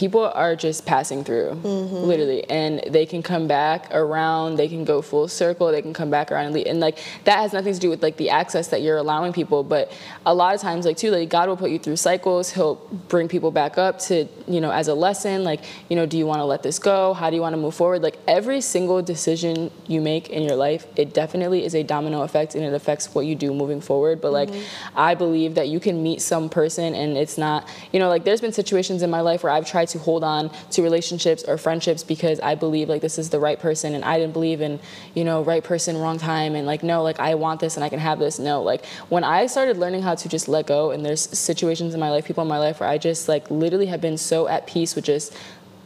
[0.00, 1.94] people are just passing through mm-hmm.
[1.94, 2.42] literally.
[2.48, 6.32] And they can come back around they can go full circle they can come back
[6.32, 6.66] around and, leave.
[6.66, 9.62] and like that has nothing to do with like the access that you're allowing people
[9.62, 9.92] but
[10.24, 12.50] a lot of times like too like god will put you through cycles.
[12.50, 12.76] He'll
[13.12, 15.60] bring people back up to you know as a lesson like
[15.90, 17.12] you know do you want to let this go?
[17.12, 18.00] How do you want to move forward?
[18.00, 22.54] Like every single decision you make in your life it definitely is a domino effect
[22.54, 24.22] and it affects what you do moving forward.
[24.22, 24.98] But like mm-hmm.
[25.10, 28.40] i believe that you can meet some person and it's not you know like there's
[28.40, 32.02] been situations in my life where i've tried to hold on to relationships or friendships
[32.02, 34.80] because I believe like this is the right person and I didn't believe in,
[35.14, 37.88] you know, right person, wrong time and like no, like I want this and I
[37.88, 38.38] can have this.
[38.38, 42.00] No, like when I started learning how to just let go and there's situations in
[42.00, 44.66] my life, people in my life where I just like literally have been so at
[44.66, 45.36] peace with just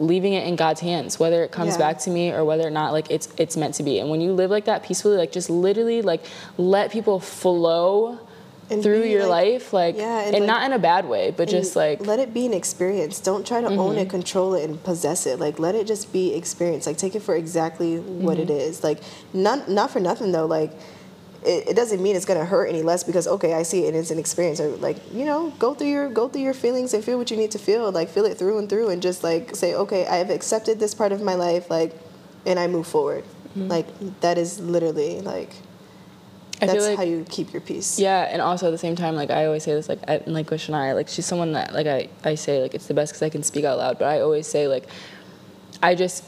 [0.00, 1.78] leaving it in God's hands, whether it comes Yeah.
[1.78, 4.00] back to me or whether or not like it's it's meant to be.
[4.00, 6.24] And when you live like that peacefully, like just literally like
[6.58, 8.18] let people flow
[8.70, 11.30] And through your like- life, like Yeah, and, and, like- not in a bad way,
[11.36, 12.08] but just like Mm-hmm.
[12.08, 13.20] let it be an experience.
[13.20, 15.38] Don't try to own it, control it, and possess it.
[15.38, 16.86] Like let it just be experience.
[16.86, 18.56] Like take it for exactly what it Mm-hmm.
[18.58, 18.82] is.
[18.82, 19.00] Like
[19.32, 20.46] not not for nothing though.
[20.46, 20.72] Like
[21.44, 23.96] it, it doesn't mean it's gonna hurt any less because okay, I see it and
[23.96, 24.60] it's an experience.
[24.60, 27.36] Or like you know, go through your go through your feelings and feel what you
[27.36, 27.92] need to feel.
[27.92, 30.94] Like feel it through and through, and just like say okay, I have accepted this
[30.94, 31.68] part of my life.
[31.68, 31.92] Like,
[32.46, 33.24] and I move forward.
[33.50, 33.68] Mm-hmm.
[33.68, 35.50] Like that is literally like
[36.72, 37.98] that's like how you keep your peace.
[37.98, 40.50] Yeah, and also at the same time, like I always say this, like I, like
[40.50, 43.22] with Shania, like she's someone that like I, I say like it's the best because
[43.22, 43.98] I can speak out loud.
[43.98, 44.86] But I always say like
[45.82, 46.24] I just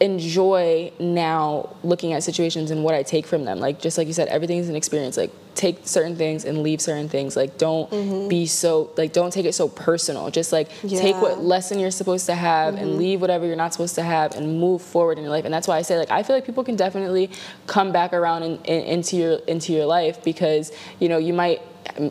[0.00, 3.58] enjoy now looking at situations and what I take from them.
[3.58, 5.16] Like just like you said, everything is an experience.
[5.16, 7.36] Like take certain things and leave certain things.
[7.36, 7.90] Like don't
[8.28, 10.30] be so like don't take it so personal.
[10.30, 13.94] Just like take what lesson you're supposed to have and leave whatever you're not supposed
[13.96, 15.44] to have and move forward in your life.
[15.44, 17.30] And that's why I say like I feel like people can definitely
[17.66, 21.60] come back around in, in, into your into your life because you know you might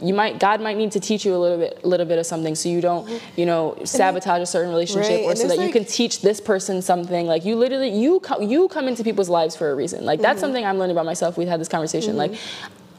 [0.02, 2.56] you might God might need to teach you a little bit little bit of something
[2.56, 5.86] so you don't you know sabotage a certain relationship Right, or so that you can
[5.86, 7.26] teach this person something.
[7.26, 10.06] Like you literally you come you come into people's lives for a reason.
[10.06, 10.24] Like Mm-hmm.
[10.24, 11.38] that's something I'm learning about myself.
[11.38, 12.18] We had this conversation.
[12.18, 12.34] Like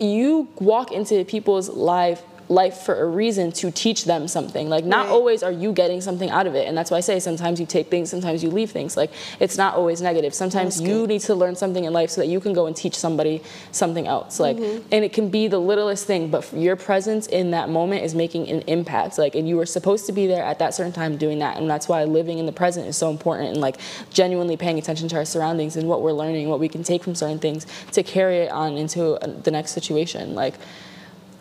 [0.03, 4.69] you walk into people's life life for a reason to teach them something.
[4.69, 5.13] Like not Right.
[5.17, 6.69] always are you getting something out of it.
[6.69, 8.97] And that's why i say sometimes you take things sometimes you leave things.
[8.97, 9.11] Like
[9.41, 10.33] it's not always negative.
[10.35, 11.09] Sometimes That's you good.
[11.09, 14.07] need to learn something in life so that you can go and teach somebody something
[14.07, 14.39] else.
[14.39, 14.89] Like Mm-hmm.
[14.93, 18.49] and it can be the littlest thing but your presence in that moment is making
[18.49, 19.19] an impact.
[19.19, 21.69] Like and you were supposed to be there at that certain time doing that and
[21.71, 23.77] that's why living in the present is so important and like
[24.11, 27.15] genuinely paying attention to our surroundings and what we're learning what we can take from
[27.15, 30.35] certain things to carry it on into uh, the next situation.
[30.35, 30.55] Like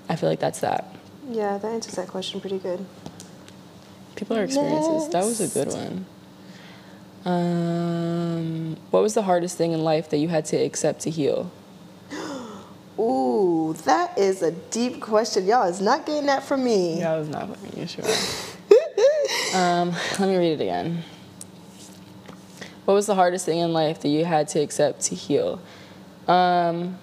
[0.09, 0.93] i feel like that's that
[1.31, 2.85] Yeah, that answers that question pretty good.
[4.17, 5.09] People are experiences.
[5.09, 6.05] That was a good one.
[7.23, 11.49] Um, what was the hardest thing in life that you had to accept to heal?
[12.99, 15.45] Ooh, that is a deep question.
[15.45, 16.99] Y'all is not getting that from me.
[16.99, 18.03] Yeah, I was not fucking you sure.
[19.59, 21.03] um, let me read it again.
[22.83, 25.61] What was the hardest thing in life that you had to accept to heal?
[26.27, 26.97] Um,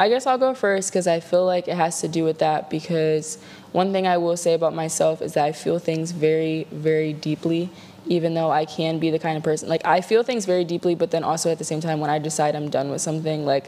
[0.00, 2.70] I guess I'll go first because I feel like it has to do with that.
[2.70, 3.36] Because
[3.72, 7.68] one thing I will say about myself is that I feel things very, very deeply,
[8.06, 10.94] even though I can be the kind of person like I feel things very deeply,
[10.94, 13.66] but then also at the same time, when I decide I'm done with something, like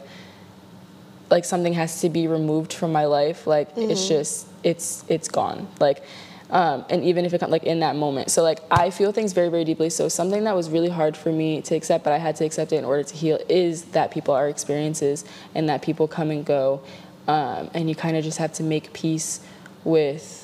[1.29, 4.07] like something has to be removed from my life like it's mm-hmm.
[4.09, 6.03] just it's it's gone like
[6.49, 9.33] um, and even if it come like in that moment so like i feel things
[9.33, 12.17] very very deeply so something that was really hard for me to accept but i
[12.17, 15.25] had to accept it in order to heal is that people are experiences
[15.55, 16.81] and that people come and go
[17.27, 19.39] um, and you kind of just have to make peace
[19.83, 20.43] with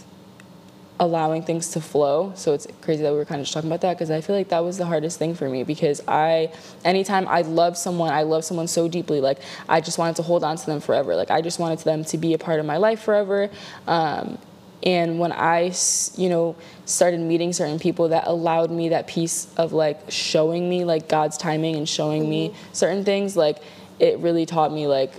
[1.00, 2.34] allowing things to flow.
[2.36, 4.36] So it's crazy that we were kind of just talking about that because I feel
[4.36, 6.52] like that was the hardest thing for me because I,
[6.84, 10.44] anytime I love someone, I love someone so deeply, like I just wanted to hold
[10.44, 11.16] on to them forever.
[11.16, 13.50] Like I just wanted them to be a part of my life forever.
[13.88, 14.38] Um,
[14.84, 15.74] and when I,
[16.16, 20.86] you know, started meeting certain people that allowed me that piece of like showing me
[20.86, 22.30] like God's timing and showing mm-hmm.
[22.30, 23.58] me certain things, like
[24.00, 25.12] it really taught me like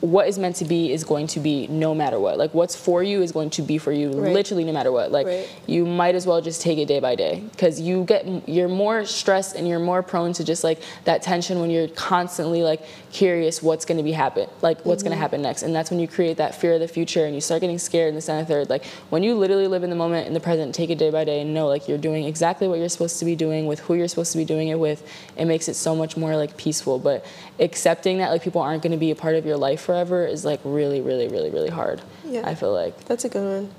[0.00, 2.38] what is meant to be is going to be no matter what.
[2.38, 4.32] Like what's for you is going to be for you right.
[4.32, 5.10] literally no matter what.
[5.10, 5.48] Like right.
[5.66, 9.04] you might as well just take it day by day because you get you're more
[9.04, 12.82] stressed and you're more prone to just like that tension when you're constantly like
[13.16, 15.08] curious what's going to be happen like what's mm-hmm.
[15.08, 17.34] going to happen next and that's when you create that fear of the future and
[17.34, 19.96] you start getting scared in the second third like when you literally live in the
[19.96, 22.68] moment in the present take it day by day and know like you're doing exactly
[22.68, 25.10] what you're supposed to be doing with who you're supposed to be doing it with
[25.36, 27.24] it makes it so much more like peaceful but
[27.58, 30.44] accepting that like people aren't going to be a part of your life forever is
[30.44, 32.48] like really really really really hard yeah.
[32.48, 33.04] I feel like.
[33.04, 33.74] That's a good one.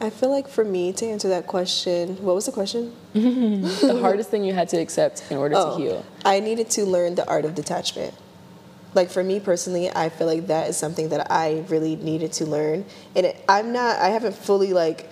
[0.00, 2.94] I feel like for me to answer that question, what was the question?
[3.12, 6.06] the hardest thing you had to accept in order oh, to heal.
[6.24, 8.14] I needed to learn the art of detachment.
[8.94, 12.46] Like for me personally i feel like that is something that i really needed to
[12.46, 12.84] learn.
[13.14, 15.08] And it, i'm not i haven't fully like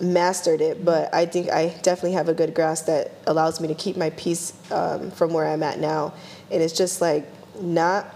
[0.00, 3.74] mastered it but i think i definitely have a good grasp that allows me to
[3.74, 6.14] keep my peace um, from where i'm at now.
[6.50, 7.28] And it's just like
[7.60, 8.12] not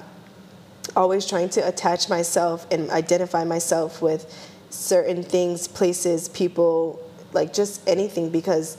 [0.94, 7.86] always trying to attach myself and identify myself with certain things places people like just
[7.88, 8.76] anything because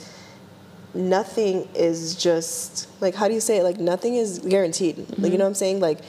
[0.93, 3.63] nothing is just like how do you say it?
[3.63, 4.98] Like nothing is guaranteed.
[4.98, 5.10] Mm-hmm.
[5.10, 5.38] like you mm-hmm.
[5.38, 5.80] know what i'm saying?
[5.80, 6.00] Like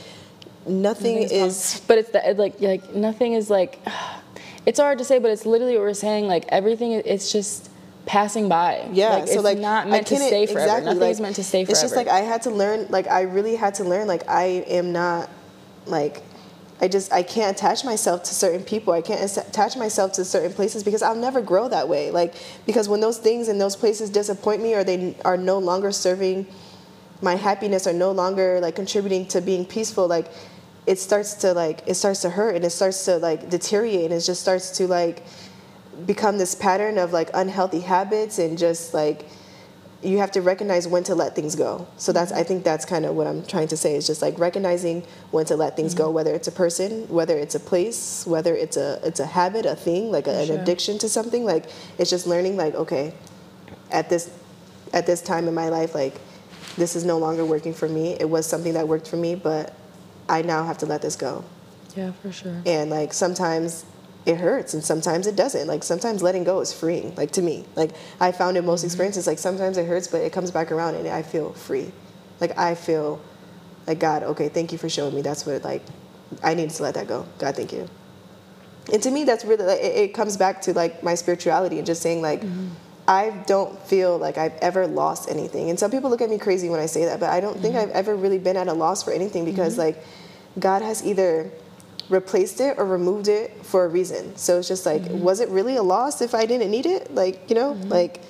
[0.67, 3.81] nothing is but it's the, like like nothing is like
[4.67, 7.71] it's hard to say but it's literally what we're saying like everything it's just
[8.07, 8.89] passing by.
[8.93, 10.61] Yeah like, so it's like not meant to stay forever.
[10.61, 12.87] exactly, nothing like, is meant to stay forever it's just like i had to learn
[12.89, 15.29] like i really had to learn like i am not
[15.88, 16.22] like
[16.81, 18.92] I just I can't attach myself to certain people.
[18.92, 22.11] I can't attach myself to certain places because I'll never grow that way.
[22.11, 22.35] Like
[22.66, 26.46] because when those things and those places disappoint me or they are no longer serving
[27.20, 30.31] my happiness or no longer like contributing to being peaceful, like
[30.87, 34.14] it starts to like it starts to hurt and it starts to like deteriorate and
[34.14, 35.24] it just starts to like
[36.07, 39.27] become this pattern of like unhealthy habits and just like
[40.03, 41.87] you have to recognize when to let things go.
[41.97, 44.39] So that's I think that's kind of what I'm trying to say is just like
[44.39, 46.05] recognizing when to let things mm-hmm.
[46.05, 49.67] go, whether it's a person, whether it's a place, whether it's a it's a habit,
[49.67, 50.55] a thing, like a, sure.
[50.55, 51.45] an addiction to something.
[51.45, 51.67] Like
[51.99, 53.13] it's just learning like okay,
[53.91, 54.31] at this
[54.93, 56.21] at this time in my life, like
[56.77, 58.13] this is no longer working for me.
[58.13, 59.75] It was something that worked for me, but
[60.29, 61.45] I now have to let this go.
[61.97, 62.63] Yeah, for sure.
[62.65, 63.85] And like sometimes
[64.29, 65.67] it hurts and sometimes it doesn't.
[65.67, 67.14] Like sometimes letting go is freeing.
[67.14, 68.87] Like to me, like I found in most mm-hmm.
[68.87, 71.93] experiences, like sometimes it hurts, but it comes back around and I feel free.
[72.41, 73.21] Like I feel
[73.87, 75.23] like God, okay, thank you for showing me.
[75.23, 75.83] That's what like
[76.43, 77.27] I needed to let that go.
[77.38, 77.88] God, thank you.
[78.93, 81.87] And to me, that's really like, it, it comes back to like my spirituality and
[81.87, 82.43] just saying like.
[82.43, 82.69] Mm-hmm.
[83.11, 85.71] I don't feel like I've ever lost anything.
[85.71, 87.62] And some people look at me crazy when I say that, but I don't mm-hmm.
[87.62, 89.97] think I've ever really been at a loss for anything because mm-hmm.
[89.97, 90.05] like
[90.59, 91.51] God has either
[92.09, 94.37] replaced it or removed it for a reason.
[94.37, 95.21] So it's just like, mm-hmm.
[95.21, 97.14] was it really a loss if I didn't need it?
[97.14, 97.88] Like, you know, mm-hmm.
[97.88, 98.23] like,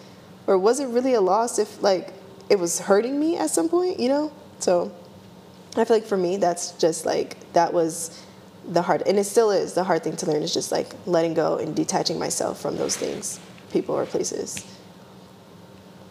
[0.47, 2.13] or was it really a loss if like
[2.49, 4.33] it was hurting me at some point, you know?
[4.59, 4.93] So
[5.77, 8.25] I feel like for me, that's just like, that was
[8.69, 11.35] the hard, and it still is the hard thing to learn is just like letting
[11.35, 13.39] go and detaching myself from those things,
[13.73, 14.65] people or places.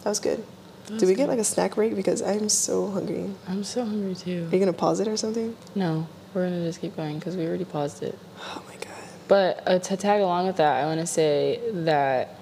[0.03, 0.43] That was good.
[0.87, 1.17] Did we good.
[1.17, 1.95] get like a snack break?
[1.95, 3.29] Because I'm so hungry.
[3.45, 4.47] I'm so hungry too.
[4.49, 5.55] Are you gonna pause it or something?
[5.75, 6.07] No.
[6.37, 8.15] We're gonna just keep going because we already paused it.
[8.39, 9.03] Oh my god.
[9.27, 12.35] But uh, to tag along with that, I want to say that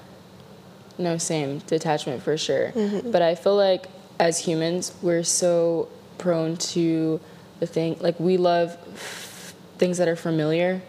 [0.97, 2.71] no, same detachment for sure.
[2.71, 3.11] Mm-hmm.
[3.11, 3.85] But I feel like
[4.19, 7.21] as humans, we're so prone to
[7.61, 10.81] the thing like we love f- things that are familiar.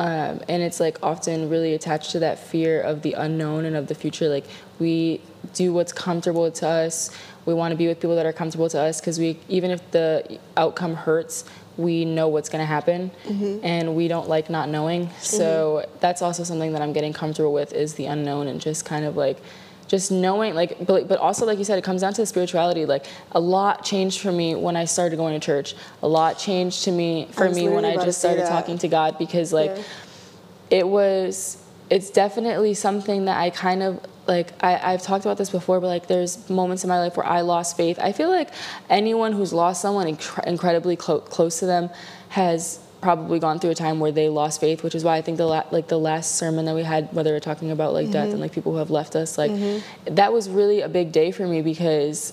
[0.00, 3.86] Um, and it's like often really attached to that fear of the unknown and of
[3.86, 4.28] the future.
[4.28, 4.46] Like
[4.80, 5.20] we
[5.54, 7.16] do what's comfortable to us.
[7.46, 9.88] We want to be with people that are comfortable to us because we, even if
[9.90, 11.44] the outcome hurts,
[11.80, 13.64] we know what's going to happen mm-hmm.
[13.64, 15.98] and we don't like not knowing so mm-hmm.
[16.00, 19.16] that's also something that i'm getting comfortable with is the unknown and just kind of
[19.16, 19.38] like
[19.88, 22.86] just knowing like but, but also like you said it comes down to the spirituality
[22.86, 26.84] like a lot changed for me when i started going to church a lot changed
[26.84, 29.82] to me for me when i just started talking to god because like yeah.
[30.70, 35.50] it was it's definitely something that i kind of like I, have talked about this
[35.50, 37.98] before, but like there's moments in my life where I lost faith.
[37.98, 38.50] I feel like
[38.88, 41.90] anyone who's lost someone inc- incredibly clo- close to them
[42.28, 45.36] has probably gone through a time where they lost faith, which is why I think
[45.36, 48.12] the la- like the last sermon that we had, whether we're talking about like mm-hmm.
[48.12, 50.14] death and like people who have left us, like mm-hmm.
[50.14, 52.32] that was really a big day for me because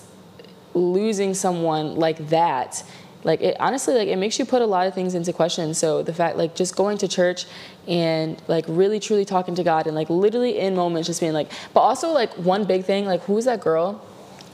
[0.74, 2.84] losing someone like that
[3.24, 5.74] like it honestly like it makes you put a lot of things into question.
[5.74, 7.46] So the fact like just going to church
[7.86, 11.50] and like really truly talking to god and like literally in moments just being like
[11.74, 14.04] but also like one big thing like who's that girl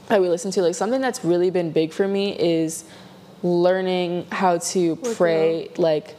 [0.07, 0.61] that we listen to?
[0.61, 2.85] Like something that's really been big for me is
[3.43, 6.15] learning how to pray like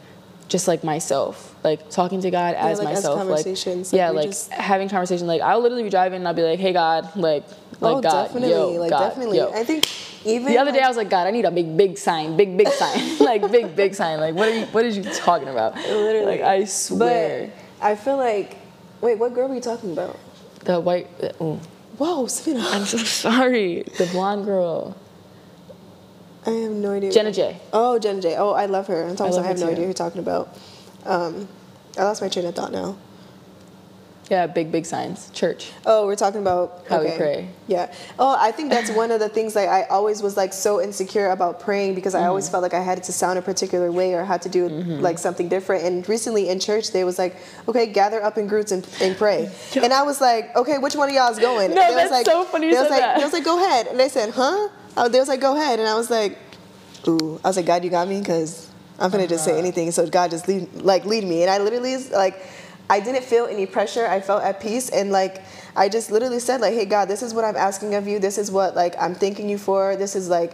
[0.49, 4.27] just like myself like talking to god as like, myself conversations, like like, yeah like
[4.29, 7.45] just- having conversation like i'll literally be driving and i'll be like hey god like
[7.81, 8.51] like oh, god definitely.
[8.51, 9.39] yo, like God, definitely.
[9.39, 9.53] yo.
[9.53, 9.87] I think
[10.25, 12.57] even The other day I was like, God, I need a big, big sign, big,
[12.57, 14.19] big sign, like big, big sign.
[14.19, 15.77] Like, what are you, what are you talking about?
[15.77, 16.25] Literally.
[16.25, 18.57] Like, I swear, But I feel like
[19.01, 20.19] wait, what girl were you talking about?
[20.65, 21.07] the white.
[21.41, 21.61] Oh,
[21.99, 22.69] Whoa, Savannah.
[22.71, 23.83] I'm so sorry.
[23.99, 24.97] The blonde girl,
[26.47, 27.11] I have no idea.
[27.13, 27.61] Jenna J.
[27.73, 28.37] Oh, Jenna J.
[28.37, 29.07] Oh, I love her.
[29.13, 29.73] Love I her have no too.
[29.73, 30.57] idea who you're talking about.
[31.05, 31.49] Um,
[31.99, 32.97] I lost my train of thought now.
[34.29, 35.31] Yeah, big, big signs.
[35.31, 35.71] Church.
[35.87, 37.49] Oh, we're talking about How we pray.
[37.69, 37.93] Yeah.
[38.19, 41.29] Oh, I think that's one of the things like I always was like so insecure
[41.31, 42.29] about praying because I Mm-hmm.
[42.31, 45.19] always felt like I had to sound a particular way or had to do like
[45.19, 45.85] something different.
[45.85, 47.37] And recently in church they was like,
[47.69, 49.49] okay, gather up in groups and, and pray.
[49.77, 51.73] And I was like, okay, which one of y'all is going?
[51.73, 53.19] No, and they was that's like, so funny They was like, that.
[53.19, 53.87] they was like, go ahead.
[53.87, 54.69] And they said, huh?
[54.97, 55.79] Oh, they was like, go ahead.
[55.79, 56.37] And I was like,
[57.07, 57.39] ooh.
[57.45, 58.69] I was like, God, you got me because
[58.99, 59.55] I'm gonna just Uh-huh.
[59.55, 59.93] say anything.
[59.93, 61.43] So God just lead like lead me.
[61.43, 62.43] And I literally is like
[62.89, 64.07] I didn't feel any pressure.
[64.07, 65.43] I felt at peace and like
[65.75, 68.19] I just literally said like, hey God, this is what I'm asking of you.
[68.19, 69.97] This is what like I'm thanking you for.
[69.97, 70.53] This is like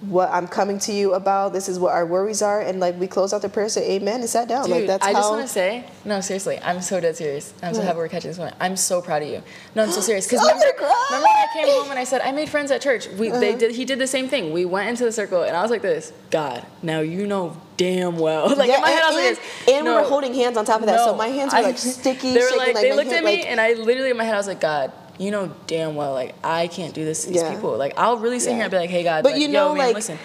[0.00, 1.52] what I'm coming to you about.
[1.52, 2.60] This is what our worries are.
[2.60, 4.64] And like we closed out the prayer, said amen, and sat down.
[4.64, 7.16] Dude, like that's I how I just want to say, no, seriously, I'm so dead
[7.16, 7.52] serious.
[7.62, 8.54] I'm so happy we're catching this one.
[8.60, 9.42] I'm so proud of you.
[9.74, 10.26] No, I'm so serious.
[10.26, 13.08] Because remember, remember when I came home and I said I made friends at church.
[13.08, 13.58] We they Uh-huh.
[13.58, 13.74] did.
[13.74, 14.52] He did the same thing.
[14.52, 16.12] We went into the circle and I was like this.
[16.30, 18.48] God, now you know damn well.
[18.56, 19.74] Like in my head, I was like this.
[19.74, 19.96] and No.
[19.96, 21.04] we were holding hands on top of that.
[21.04, 22.34] so my hands were I- like sticky.
[22.34, 24.16] They were shaking, like, like they looked hand, at me, like- and I literally in
[24.16, 27.24] my head, I was like, God, you know damn well, like I can't do this
[27.24, 27.54] to these Yeah.
[27.54, 27.76] people.
[27.76, 29.74] Like I'll really sit here and be like, Hey God, But like, you know, yo,
[29.74, 30.18] man, like- listen,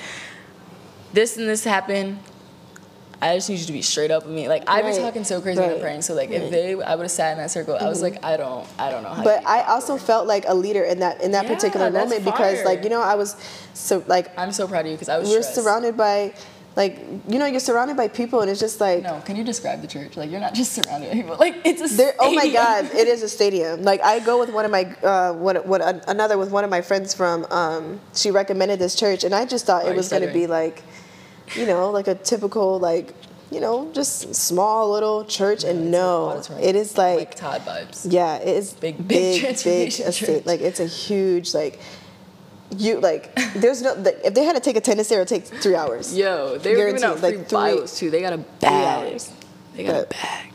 [1.14, 2.20] this and this happened.
[3.22, 4.48] I just need you to be straight up with me.
[4.48, 6.02] Like I've been talking so crazy when I'm praying.
[6.02, 7.78] So like if they, I would have sat in that circle.
[7.80, 8.16] I was mm-hmm.
[8.16, 9.24] like, I don't, I don't know how.
[9.24, 12.64] but I also felt like a leader in that in that Yeah, particular moment because
[12.64, 13.36] like you know I was
[13.74, 15.30] so like I'm so proud of you because I was.
[15.30, 15.56] we're stressed.
[15.56, 16.34] surrounded by
[16.76, 19.82] like you know you're surrounded by people and it's just like No, can you describe
[19.82, 20.18] the church?
[20.18, 21.36] Like you're not just surrounded by people.
[21.40, 21.96] Like it's a.
[21.96, 24.84] there oh my god it is a stadium like i go with one of my
[25.04, 29.24] uh what what another with one of my friends from um she recommended this church
[29.24, 30.84] and i just thought are it was going to be like
[31.56, 33.14] you know like a typical like
[33.52, 38.06] you know just small little church and no it is Like like Todd vibes.
[38.10, 41.80] yeah it is Big- big big big estate like it's a huge like
[42.78, 45.46] you like there's no like, if they had to take attendance there it would take
[45.62, 48.10] three hours Yo, they were giving out free like, three- Bibles too.
[48.10, 49.12] They got a bag.
[49.12, 49.32] hours.
[49.76, 50.52] They got a bag.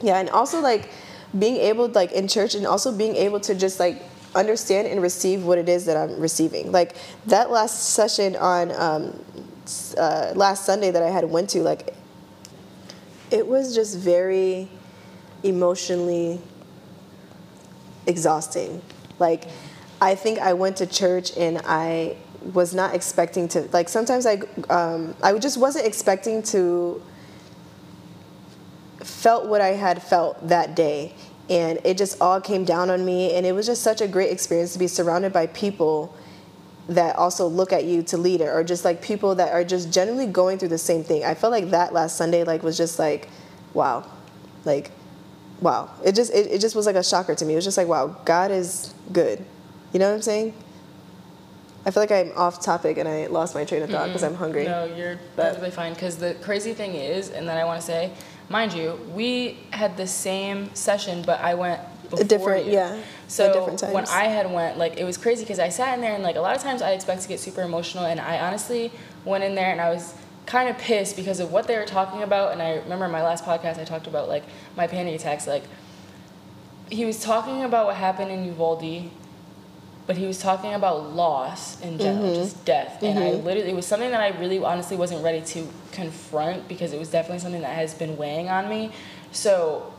[0.00, 0.90] Yeah, and also like
[1.36, 4.02] being able like in church and also being able to just like
[4.34, 6.70] understand and receive what it is that I'm receiving.
[6.70, 6.94] Like
[7.26, 9.24] that last session on um,
[9.96, 11.94] uh, last Sunday that I had went to, like
[13.30, 14.68] it was just very
[15.42, 16.40] emotionally
[18.06, 18.80] exhausting.
[19.18, 19.48] Like
[20.00, 22.16] I think I went to church and I
[22.52, 24.40] was not expecting to like sometimes I
[24.70, 27.02] um, I just wasn't expecting to
[29.08, 31.14] felt what I had felt that day.
[31.50, 33.34] And it just all came down on me.
[33.34, 36.14] And it was just such a great experience to be surrounded by people
[36.88, 39.92] that also look at you to lead it, or just like people that are just
[39.92, 41.22] generally going through the same thing.
[41.22, 43.28] I felt like that last Sunday like was just like,
[43.74, 44.10] wow.
[44.64, 44.90] Like,
[45.60, 45.90] wow.
[46.04, 47.52] It just it, it just was like a shocker to me.
[47.52, 49.44] It was just like, wow, God is good.
[49.92, 50.54] You know what I'm saying?
[51.86, 54.32] I feel like I'm off topic and I lost my train of thought because I'm
[54.32, 54.40] mm-hmm.
[54.40, 54.64] hungry.
[54.64, 55.94] No, you're But- perfectly fine.
[55.94, 58.12] Because the crazy thing is, and then I want to say,
[58.48, 62.72] mind you, we had the same session, but I went before a different- you.
[62.72, 64.06] yeah, So different when.
[64.08, 66.40] I had went, like it was crazy because I sat in there and like a
[66.40, 68.90] lot of times I expect to get super emotional, and I honestly
[69.24, 70.14] went in there and I was
[70.46, 72.52] kind of pissed because of what they were talking about.
[72.52, 74.44] And I remember in my last podcast I talked about like
[74.76, 75.64] my panic attacks, like
[76.90, 79.10] he was talking about what happened in Uvalde,
[80.08, 82.42] but he was talking about loss in general, mm-hmm.
[82.42, 83.02] just death.
[83.02, 83.44] And I mm-hmm.
[83.44, 87.10] literally, it was something that I really honestly wasn't ready to confront because it was
[87.10, 88.90] definitely something that has been weighing on me.
[89.32, 89.92] So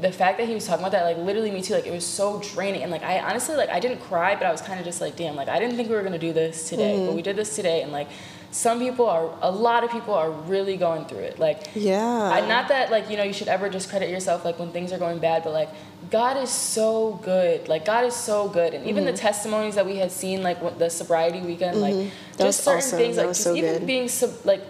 [0.00, 2.06] the fact that he was talking about that, like literally me too, like it was
[2.06, 2.84] so draining.
[2.84, 5.16] And like I honestly, like I didn't cry, but I was kind of just like,
[5.16, 7.16] damn, like I didn't think we were gonna do this today, but mm-hmm.
[7.16, 7.82] we did this today.
[7.82, 8.06] And like
[8.50, 11.38] some people are, a lot of people are really going through it.
[11.38, 12.30] Like Yeah.
[12.32, 14.98] I, not that like you know you should ever discredit yourself like when things are
[14.98, 15.68] going bad, but like
[16.10, 17.68] God is so good.
[17.68, 19.18] Like God is so good, and even the mm-hmm.
[19.18, 22.08] testimonies that we had seen like the sobriety weekend, like mm-hmm.
[22.36, 22.98] That just certain awesome.
[22.98, 23.86] things, like just so even good.
[23.86, 24.62] being sub, like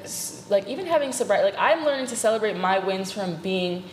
[0.49, 1.45] like even having sobriety.
[1.45, 3.85] Like I'm learning to celebrate my wins from being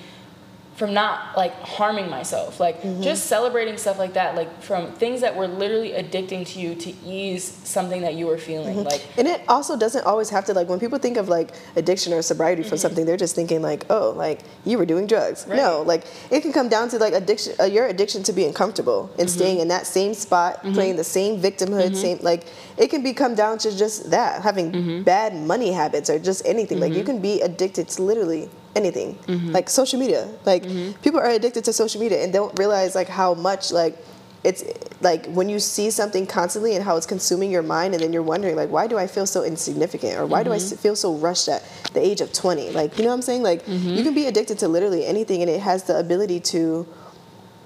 [0.76, 3.02] from not like harming myself like Mm-hmm.
[3.02, 6.90] just celebrating stuff like that like from things that were literally addicting to you to
[7.06, 8.88] ease something that you were feeling Mm-hmm.
[8.90, 12.12] like And it also doesn't always have to like when people think of like addiction
[12.14, 12.70] or sobriety Mm-hmm.
[12.70, 15.46] for something, they're just thinking like, oh, like you were doing drugs.
[15.48, 15.56] Right.
[15.58, 19.10] No, like it can come down to like addiction, uh, your addiction to being comfortable
[19.18, 19.38] and Mm-hmm.
[19.40, 22.48] staying in that same spot, playing the same victimhood, same like
[22.78, 25.04] it can become down to just that having Mm-hmm.
[25.04, 26.80] bad money habits or just anything.
[26.82, 29.52] Like you can be addicted to literally anything, Mm-hmm.
[29.52, 30.28] like social media.
[30.46, 30.64] Like
[31.02, 33.98] people are addicted to social media and don't realize like how much like
[34.44, 34.64] it's
[35.02, 38.22] like when you see something constantly and how it's consuming your mind and then you're
[38.22, 40.76] wondering like why do i feel so insignificant or why do i Mm-hmm.
[40.76, 41.64] feel so rushed at
[41.94, 43.96] the age of 20 like you know what i'm saying like Mm-hmm.
[43.96, 46.86] you can be addicted to literally anything and it has the ability to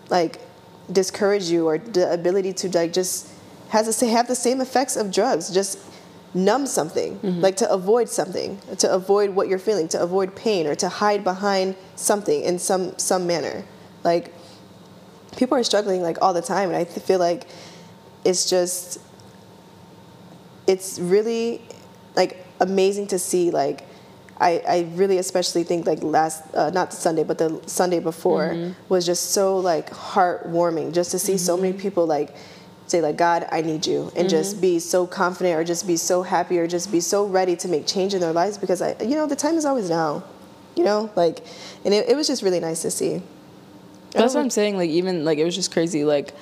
[0.10, 0.40] like
[0.92, 3.28] discourage you or the ability to like just
[3.70, 5.78] has to have the same effects of drugs just
[6.34, 7.42] numb something Mm-hmm.
[7.42, 11.24] like to avoid something to avoid what you're feeling to avoid pain or to hide
[11.24, 13.64] behind something in some some manner.
[14.04, 14.34] Like
[15.38, 17.46] people are struggling like all the time and i feel like
[18.26, 19.00] it's just
[20.68, 21.62] it's really
[22.16, 23.86] like amazing to see like
[24.42, 28.74] I, I really especially think like last uh, not the Sunday but the Sunday before
[28.88, 32.36] was just so like heartwarming just to see so many people like
[32.90, 34.28] say like God I need you and mm-hmm.
[34.30, 37.68] just be so confident or just be so happy or just be so ready to
[37.68, 40.24] make change in their lives because I you know the time is always now
[40.76, 41.44] you know like
[41.86, 43.22] and it, it was just really nice to see
[44.12, 44.78] That's what um, I'm saying.
[44.78, 46.04] Like even like it was just crazy.
[46.04, 46.34] Like,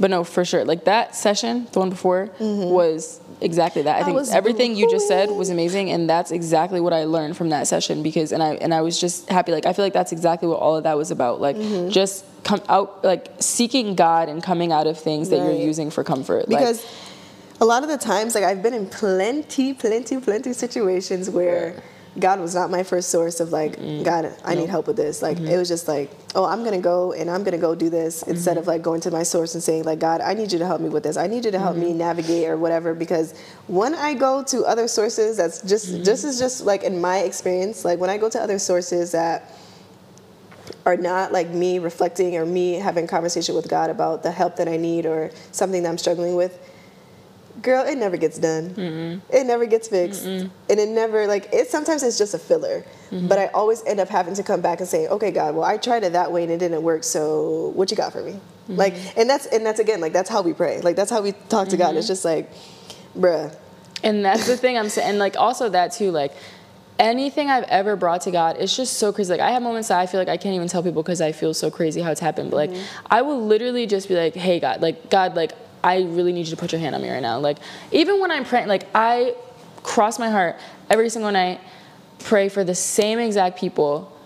[0.00, 0.64] but no, for sure.
[0.64, 2.70] Like that session, the one before, mm-hmm.
[2.70, 3.96] was exactly that.
[3.96, 7.36] I, I think everything you just said was amazing, and that's exactly what I learned
[7.36, 8.02] from that session.
[8.02, 9.52] Because and I and I was just happy.
[9.52, 11.40] Like I feel like that's exactly what all of that was about.
[11.40, 11.90] Like mm-hmm.
[11.90, 15.56] just come out, like seeking God and coming out of things that Right.
[15.56, 16.48] you're using for comfort.
[16.48, 16.86] Like, because
[17.60, 21.82] a lot of the times like i've been in plenty plenty plenty situations where
[22.18, 25.22] god was not my first source of like god i need help with this.
[25.22, 25.46] Like mm-hmm.
[25.46, 28.32] it was just like oh i'm gonna go and i'm gonna go do this mm-hmm.
[28.32, 30.66] instead of like going to my source and saying like god i need you to
[30.66, 31.16] help me with this.
[31.16, 31.98] I need you to help me mm-hmm.
[31.98, 33.38] navigate or whatever because
[33.68, 37.84] when i go to other sources that's just this is just like in my experience
[37.84, 39.56] like when i go to other sources that
[40.86, 44.68] are not like me reflecting or me having conversation with God about the help that
[44.68, 46.58] I need or something that I'm struggling with,
[47.62, 49.20] girl, it never gets done.
[49.30, 51.68] It never gets fixed, and it never like it.
[51.68, 53.28] Sometimes it's just a filler, mm-hmm.
[53.28, 55.76] but I always end up having to come back and say, "Okay, God, well, I
[55.76, 57.04] tried it that way and it didn't work.
[57.04, 58.76] So what you got for me?" Mm-hmm.
[58.76, 60.80] Like, and that's and that's again like that's how we pray.
[60.80, 61.90] Like that's how we talk to God.
[61.90, 61.98] Mm-hmm.
[61.98, 62.50] It's just like,
[63.16, 63.54] bruh.
[64.02, 65.10] And that's the thing I'm saying.
[65.10, 66.32] And like also that too, like
[66.98, 69.32] anything I've ever brought to God, it's just so crazy.
[69.32, 71.32] Like I have moments that I feel like I can't even tell people because I
[71.32, 72.50] feel so crazy how it's happened.
[72.50, 75.52] But like I will literally just be like, hey God, like God, like
[75.82, 77.38] I really need you to put your hand on me right now.
[77.38, 77.58] Like
[77.92, 79.34] even when I'm praying, like I
[79.82, 80.56] cross my heart
[80.88, 81.60] every single night,
[82.18, 84.16] pray for the same exact people,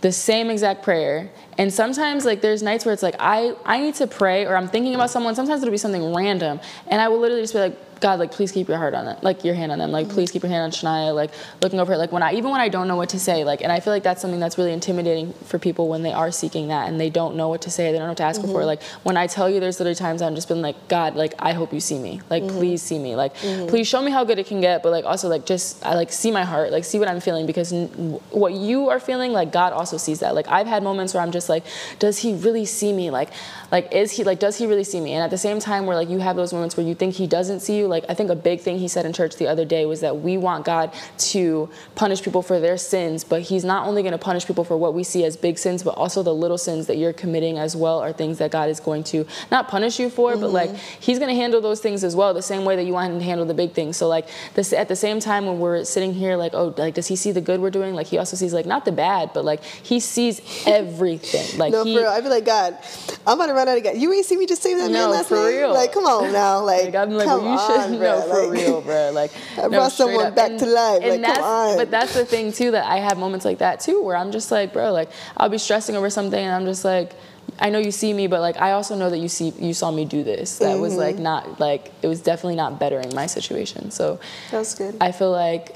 [0.00, 1.30] the same exact prayer.
[1.58, 4.68] And sometimes like there's nights where it's like I I need to pray or I'm
[4.68, 5.34] thinking about someone.
[5.34, 8.50] Sometimes it'll be something random, and I will literally just be like, God, like please
[8.50, 10.32] keep your heart on it, like your hand on them, like please mm-hmm.
[10.32, 11.30] keep your hand on Shania, like
[11.62, 13.62] looking over her, like when I even when I don't know what to say, like,
[13.62, 16.68] and I feel like that's something that's really intimidating for people when they are seeking
[16.68, 18.48] that and they don't know what to say, they don't know what to ask for.
[18.48, 18.66] Mm-hmm.
[18.66, 21.52] Like when I tell you, there's literally times I'm just been like, God, like I
[21.52, 22.58] hope you see me, like mm-hmm.
[22.58, 25.28] please see me, like please show me how good it can get, but like also
[25.28, 27.86] like just I like see my heart, like see what I'm feeling because n-
[28.30, 30.34] what you are feeling, like God also sees that.
[30.34, 31.64] Like I've had moments where I'm just like,
[32.00, 33.10] does He really see me?
[33.10, 33.30] Like,
[33.70, 35.12] like is He like does He really see me?
[35.12, 37.28] And at the same time, where like you have those moments where you think He
[37.28, 39.64] doesn't see you, like I think a big thing He said in church the other
[39.64, 40.92] day was that we want God
[41.32, 44.76] to punish people for their sins, but He's not only going to punish people for
[44.76, 47.76] what we see as big sins, but also the little sins that you're committing as
[47.76, 51.00] well are things that God is going to not punish you for, but like mm-hmm.
[51.00, 53.18] He's going to handle those things as well, the same way that you want Him
[53.20, 53.96] to handle the big things.
[53.96, 57.06] So like this at the same time when we're sitting here, like oh, like does
[57.06, 57.94] He see the good we're doing?
[57.94, 61.42] Like He also sees like not the bad, but like He sees everything.
[61.62, 62.10] Like No, he, for real.
[62.10, 62.78] I'd be like, God,
[63.26, 63.96] I'm about to run out of gas.
[63.96, 65.46] You ain't see me just save that No, man last night.
[65.46, 65.72] real.
[65.72, 66.60] Like, come on now.
[66.64, 68.28] Like, Like I'm like, come well, you should on, know bruh.
[68.30, 69.10] for Like, real, bro.
[69.12, 70.34] Like I no, brought someone up.
[70.34, 71.02] back to life.
[71.02, 71.76] Like, come on.
[71.76, 74.50] But that's the thing too that I have moments like that too, where I'm just
[74.50, 77.12] like, bro, like I'll be stressing over something, and I'm just like.
[77.58, 79.90] I know you see me, but like I also know that you see you saw
[79.90, 80.58] me do this.
[80.58, 81.22] That was like Mm-hmm.
[81.24, 83.90] not like it was definitely not bettering my situation.
[83.90, 84.20] So
[84.50, 84.96] That's good.
[85.00, 85.74] I feel like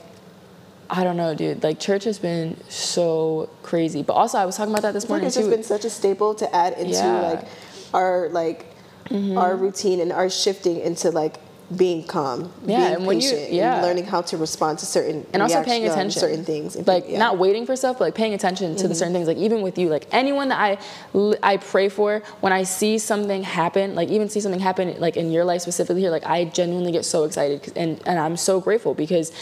[0.88, 1.62] I don't know, dude.
[1.64, 5.08] Like church has been so crazy, but also I was talking about that this I
[5.08, 5.54] feel like morning it's just too.
[5.56, 7.02] been such a staple to add into Yeah.
[7.04, 7.34] Mm-hmm.
[7.40, 7.48] like
[7.92, 8.66] our like
[9.36, 11.36] our routine and our shifting into like
[11.74, 13.74] being calm, Yeah, being and when you- patient, yeah.
[13.76, 17.04] and learning how to respond to certain and also paying um, attention certain things, like
[17.04, 17.10] yeah.
[17.10, 17.18] Mm-hmm.
[17.18, 19.76] not waiting for stuff but like paying attention to the certain things like even with
[19.76, 20.78] you like anyone that i
[21.42, 25.32] i pray for when i see something happen like even see something happen like in
[25.32, 28.94] your life specifically here like i genuinely get so excited, and and i'm so grateful
[28.94, 29.32] because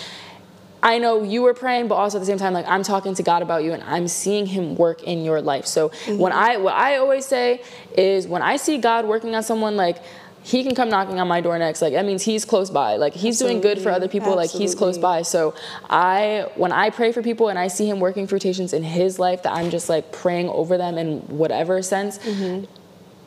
[0.86, 3.22] I know you were praying, but also at the same time, like I'm talking to
[3.22, 5.64] God about you and I'm seeing Him work in your life.
[5.64, 7.62] So when I, what I always say
[7.96, 10.02] is when I see God working on someone, like
[10.44, 11.80] He can come knocking on my door next.
[11.80, 12.96] Like that means He's close by.
[12.96, 14.36] Like He's doing good for other people.
[14.36, 15.22] Like He's close by.
[15.22, 15.54] So
[15.88, 19.42] I, when I pray for people and I see Him working fruitations in His life,
[19.44, 22.64] that I'm just like praying over them in whatever sense mm-hmm.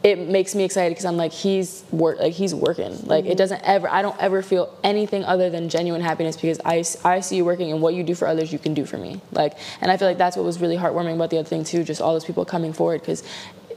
[0.04, 3.06] it makes me excited because I'm like he's work like he's working.
[3.06, 3.38] Like it mm-hmm.
[3.38, 7.38] doesn't ever I don't ever feel anything other than genuine happiness because I, I see
[7.38, 9.22] you working and what you do for others you can do for me.
[9.32, 11.84] Like and I feel like that's what was really heartwarming about the other thing too.
[11.84, 13.24] Just all those people coming forward because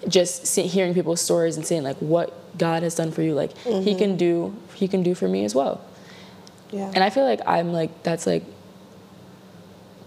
[0.09, 3.35] just see, hearing people's stories and seeing like what God has done for you.
[3.35, 3.99] Like he mm-hmm.
[3.99, 5.81] can do he can do for me as well.
[6.71, 6.91] Yeah.
[6.95, 8.45] And I feel like I'm like that's like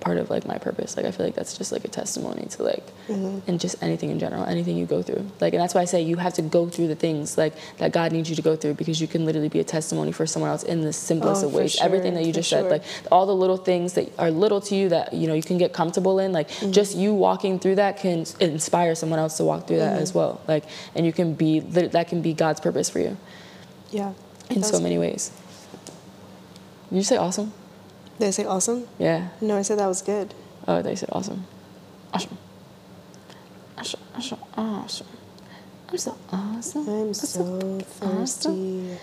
[0.04, 0.98] part of like my purpose.
[0.98, 2.86] Like I feel like that's just like a testimony to like
[3.48, 5.26] and just anything in general, anything you go through.
[5.40, 7.94] Like and that's why I say you have to go through the things like that
[7.94, 10.52] God needs you to go through because you can literally be a testimony for someone
[10.52, 11.80] else in the simplest Oh, of ways.
[11.82, 12.70] Everything that you just said, sure.
[12.70, 15.58] like all the little things that are little to you that you know you can
[15.58, 19.68] get comfortable in, like just you walking through that can inspire someone else to walk
[19.68, 20.42] through that as well.
[20.48, 23.18] Like and you can be that can be God's purpose for you
[23.92, 24.14] yeah.
[24.50, 25.32] in so many ways.
[26.90, 27.54] Did you say awesome?
[28.24, 28.88] Did I say awesome?
[29.00, 29.28] Yeah.
[29.42, 30.34] No, I said that was good.
[30.66, 31.46] Oh, they said awesome.
[32.14, 32.38] Awesome.
[33.78, 34.00] Awesome.
[34.16, 34.40] Awesome.
[34.56, 35.08] Awesome.
[35.90, 36.88] I'm so awesome.
[36.88, 38.98] I'm I'm so thirsty.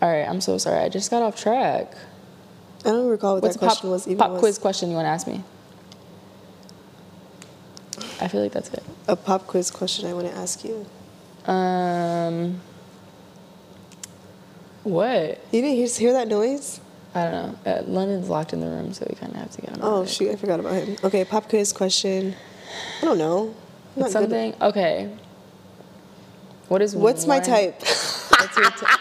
[0.00, 0.78] All right, I'm so sorry.
[0.78, 1.92] I just got off track.
[2.84, 4.18] I don't recall what What's that a pop, question was even.
[4.18, 4.38] pop was.
[4.38, 5.42] quiz question you want to ask me?
[8.20, 8.84] I feel like that's it.
[9.08, 10.86] A pop quiz question I want to ask you.
[11.52, 12.60] Um,
[14.84, 15.40] what?
[15.50, 16.78] You didn't hear, hear that noise?
[17.14, 17.70] I don't know.
[17.72, 19.82] Uh, London's locked in the room, so we kind of have to get him.
[19.82, 20.96] out Oh shoot, I forgot about him.
[21.04, 22.34] Okay, pop quiz question.
[23.00, 23.54] I don't know.
[23.96, 24.54] It's good- something.
[24.62, 25.14] Okay.
[26.68, 26.96] What is?
[26.96, 27.78] What's my type?
[27.80, 28.98] What's your type?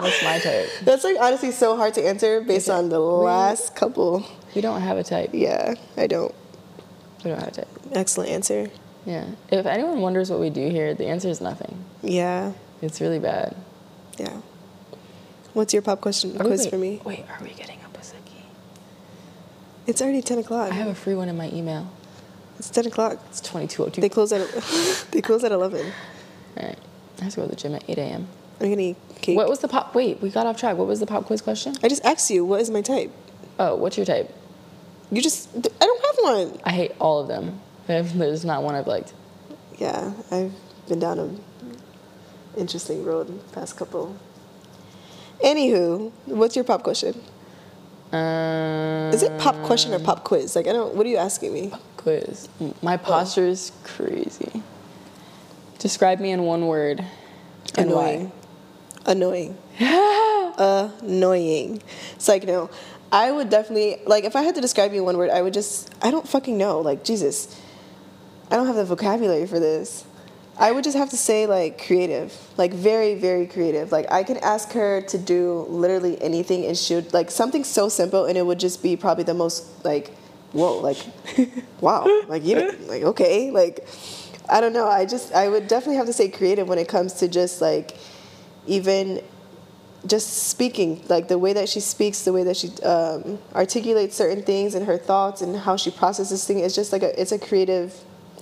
[0.00, 0.68] What's my type?
[0.82, 4.24] That's like honestly so hard to answer based on the last couple.
[4.54, 5.30] We don't have a type.
[5.32, 6.34] Yeah, I don't.
[7.24, 7.68] We don't have a type.
[7.92, 8.68] Excellent answer.
[9.06, 9.26] Yeah.
[9.50, 11.84] If anyone wonders what we do here, the answer is nothing.
[12.02, 12.52] Yeah,
[12.82, 13.54] It's really bad.
[14.18, 14.40] yeah.
[15.54, 17.00] What's your pop question Are quiz wait, for me?
[17.04, 18.44] Wait, are we getting a Pizookie?
[19.86, 20.70] It's already ten o'clock.
[20.70, 21.90] I have a free one in my email.
[22.58, 23.20] It's ten o'clock.
[23.30, 24.00] It's 2202.
[24.00, 25.92] They close at they close at eleven.
[26.56, 26.78] All right.
[27.20, 28.26] I have to go to the gym at 8 a.m.
[28.60, 29.36] I'm gonna eat cake.
[29.36, 29.94] What was the pop?
[29.94, 30.76] Wait, we got off track.
[30.76, 31.76] What was the pop quiz question?
[31.82, 33.12] I just asked you what is my type.
[33.58, 34.34] Oh, what's your type?
[35.12, 36.60] You just I don't have one.
[36.64, 37.60] I hate all of them.
[37.86, 39.12] There's not one I've liked.
[39.78, 40.52] Yeah, I've
[40.88, 41.30] been down a
[42.58, 44.16] interesting road the past couple.
[45.44, 47.14] Anywho, what's your pop question?
[48.12, 50.56] Um, Is it pop question or pop quiz?
[50.56, 50.94] Like I don't.
[50.94, 51.68] What are you asking me?
[51.68, 52.48] Pop quiz?
[52.80, 54.62] My posture is crazy.
[55.78, 57.04] Describe me in one word.
[57.76, 58.32] And Annoying.
[59.04, 59.12] why?
[59.12, 59.58] Annoying.
[60.58, 61.82] Annoying.
[62.14, 62.70] It's like no.
[63.12, 65.30] I would definitely like if I had to describe you in one word.
[65.30, 65.92] I would just.
[66.00, 66.80] I don't fucking know.
[66.80, 67.60] Like Jesus.
[68.50, 70.04] I don't have the vocabulary for this.
[70.56, 73.90] I would just have to say like creative, like very very creative.
[73.90, 77.88] Like I can ask her to do literally anything and she would like something so
[77.88, 80.10] simple and it would just be probably the most like
[80.52, 80.98] whoa like
[81.80, 83.86] wow like you like okay like
[84.48, 84.86] I don't know.
[84.86, 87.96] I just I would definitely have to say creative when it comes to just like
[88.66, 89.22] even
[90.06, 94.42] just speaking like the way that she speaks the way that she um, articulates certain
[94.42, 97.38] things and her thoughts and how she processes things it's just like a it's a
[97.38, 97.94] creative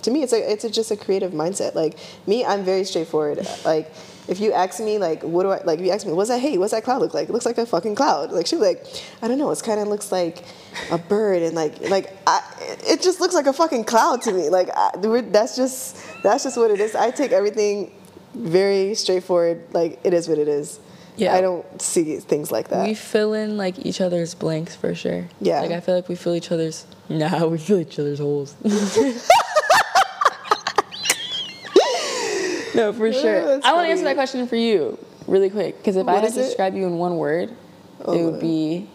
[0.03, 1.97] to me it's a it's a, just a creative mindset like
[2.27, 3.91] me i'm very straightforward like
[4.27, 6.39] if you ask me like what do i like if you ask me what's that
[6.39, 8.61] hey what's that cloud look like it looks like a fucking cloud like she'd be
[8.61, 8.85] like
[9.21, 10.43] i don't know it's kind of looks like
[10.91, 12.41] a bird and like like I,
[12.87, 14.91] it just looks like a fucking cloud to me like I,
[15.31, 17.91] that's just that's just what it is i take everything
[18.33, 20.79] very straightforward like it is what it is
[21.15, 21.35] Yeah.
[21.35, 22.87] I don't see things like that.
[22.87, 25.27] We fill in like each other's blanks for sure.
[25.39, 25.61] Yeah.
[25.61, 26.87] Like I feel like we fill each other's.
[27.07, 28.55] Nah, we fill each other's holes.
[32.75, 33.45] no, for sure.
[33.45, 34.97] that's I want to answer that question for you
[35.27, 36.43] really quick because if I had to it?
[36.43, 37.55] describe you in one word,
[38.05, 38.89] Oh, it would be.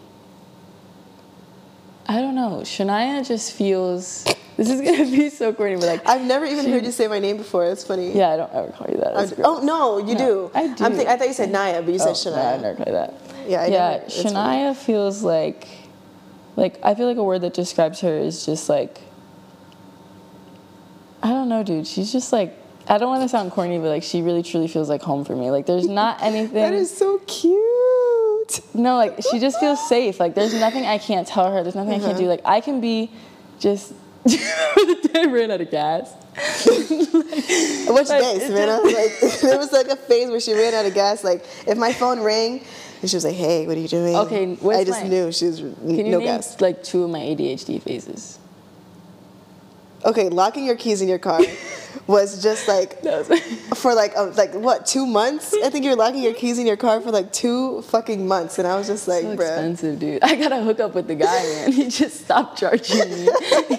[2.07, 2.61] I don't know.
[2.63, 4.25] Shania just feels.
[4.57, 6.07] This is gonna be so corny, but like.
[6.09, 7.65] I've never even She- heard you say my name before.
[7.67, 8.13] It's funny.
[8.13, 9.17] yeah, I don't ever call you that.
[9.17, 9.45] I- as a girl.
[9.47, 10.51] oh no, you No, do.
[10.55, 10.75] I do.
[10.97, 12.93] Think, I thought you said Naya, but you Oh, said no, I never call you
[12.93, 13.15] that.
[13.47, 13.91] Yeah, I yeah.
[13.91, 14.07] never-.
[14.11, 15.69] Shania feels like,
[16.57, 19.01] like I feel like a word that describes her is just like.
[21.23, 21.87] I don't know, dude.
[21.87, 22.58] She's just like.
[22.91, 25.37] I don't want to sound corny, but like she really truly feels like home for
[25.37, 25.51] me.
[25.51, 26.55] Like there's not anything.
[26.55, 28.61] that is so cute.
[28.75, 30.19] No, like she just feels safe.
[30.19, 31.63] Like there's nothing I can't tell her.
[31.63, 32.19] There's nothing I can't Uh-huh.
[32.21, 32.27] do.
[32.29, 33.11] Like I can be
[33.61, 33.93] just.
[34.27, 36.13] I ran out of gas.
[36.67, 38.81] Which Like, day, Savannah?
[38.83, 41.25] Like there was like a phase where she ran out of gas.
[41.25, 42.63] Like if my phone rang,
[43.01, 45.47] And she was like, "Hey, what are you doing?" Okay, I just my- knew she
[45.47, 46.61] was Can you no name gas.
[46.61, 48.39] like two of my ADHD phases?
[50.05, 51.41] Okay, locking your keys in your car
[52.07, 53.03] was just like
[53.75, 55.55] for like uh, like what two months?
[55.65, 58.67] I think you're locking your keys in your car for like two fucking months, and
[58.67, 60.23] I was just like, so expensive, dude.
[60.23, 61.73] I gotta hook up with the guy, man.
[61.79, 63.29] He just stopped charging me.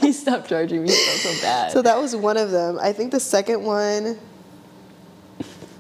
[0.02, 0.90] he stopped charging me.
[0.90, 1.72] Felt so bad.
[1.72, 2.80] So that was one of them.
[2.82, 4.18] I think the second one.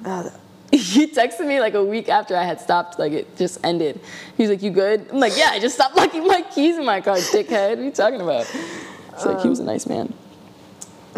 [0.05, 0.29] Uh,
[0.71, 3.99] he texted me like a week after I had stopped, like it just ended.
[4.37, 6.85] He was like, "You good?" I'm like, "Yeah, I just stopped locking my keys in
[6.85, 7.69] my car, dickhead.
[7.69, 8.49] What are you talking about?"
[9.13, 10.13] It's like he was a nice man.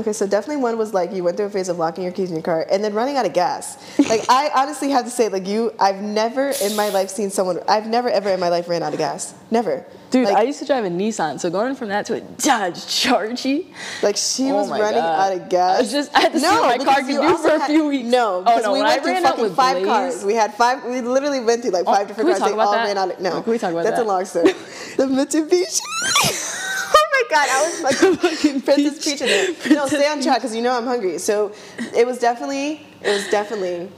[0.02, 2.30] Okay, so definitely one was like you went through a phase of locking your keys
[2.30, 3.78] in your car and then running out of gas.
[4.00, 7.60] Like I honestly have to say, like you, I've never in my life seen someone.
[7.68, 9.36] I've never ever in my life ran out of gas.
[9.52, 12.22] Never, Dude, Like, I used to drive a Nissan, so going from that to a
[12.22, 13.60] Dodge Charger.
[14.02, 15.34] like she Oh was running God.
[15.34, 15.78] out of gas.
[15.78, 17.88] I was just- I had to see what my car could do for a few
[17.88, 18.08] weeks.
[18.08, 20.26] No, Oh, because no, we went through ran out fucking with five Blaze- cars.
[20.26, 20.84] We had five.
[20.84, 22.40] We literally went through like Oh, five different we cars.
[22.40, 22.86] talk They about all that?
[22.88, 23.12] ran out.
[23.12, 24.06] Of, no, Oh, can we talk about That's that?
[24.26, 24.54] That's a long story.
[24.98, 26.68] the Mitsubishi.
[27.12, 29.72] oh my god, I was fucking Princess Peach in it.
[29.72, 31.18] No, stay on track because you know I'm hungry.
[31.18, 31.54] So
[31.96, 33.90] it was definitely, it was definitely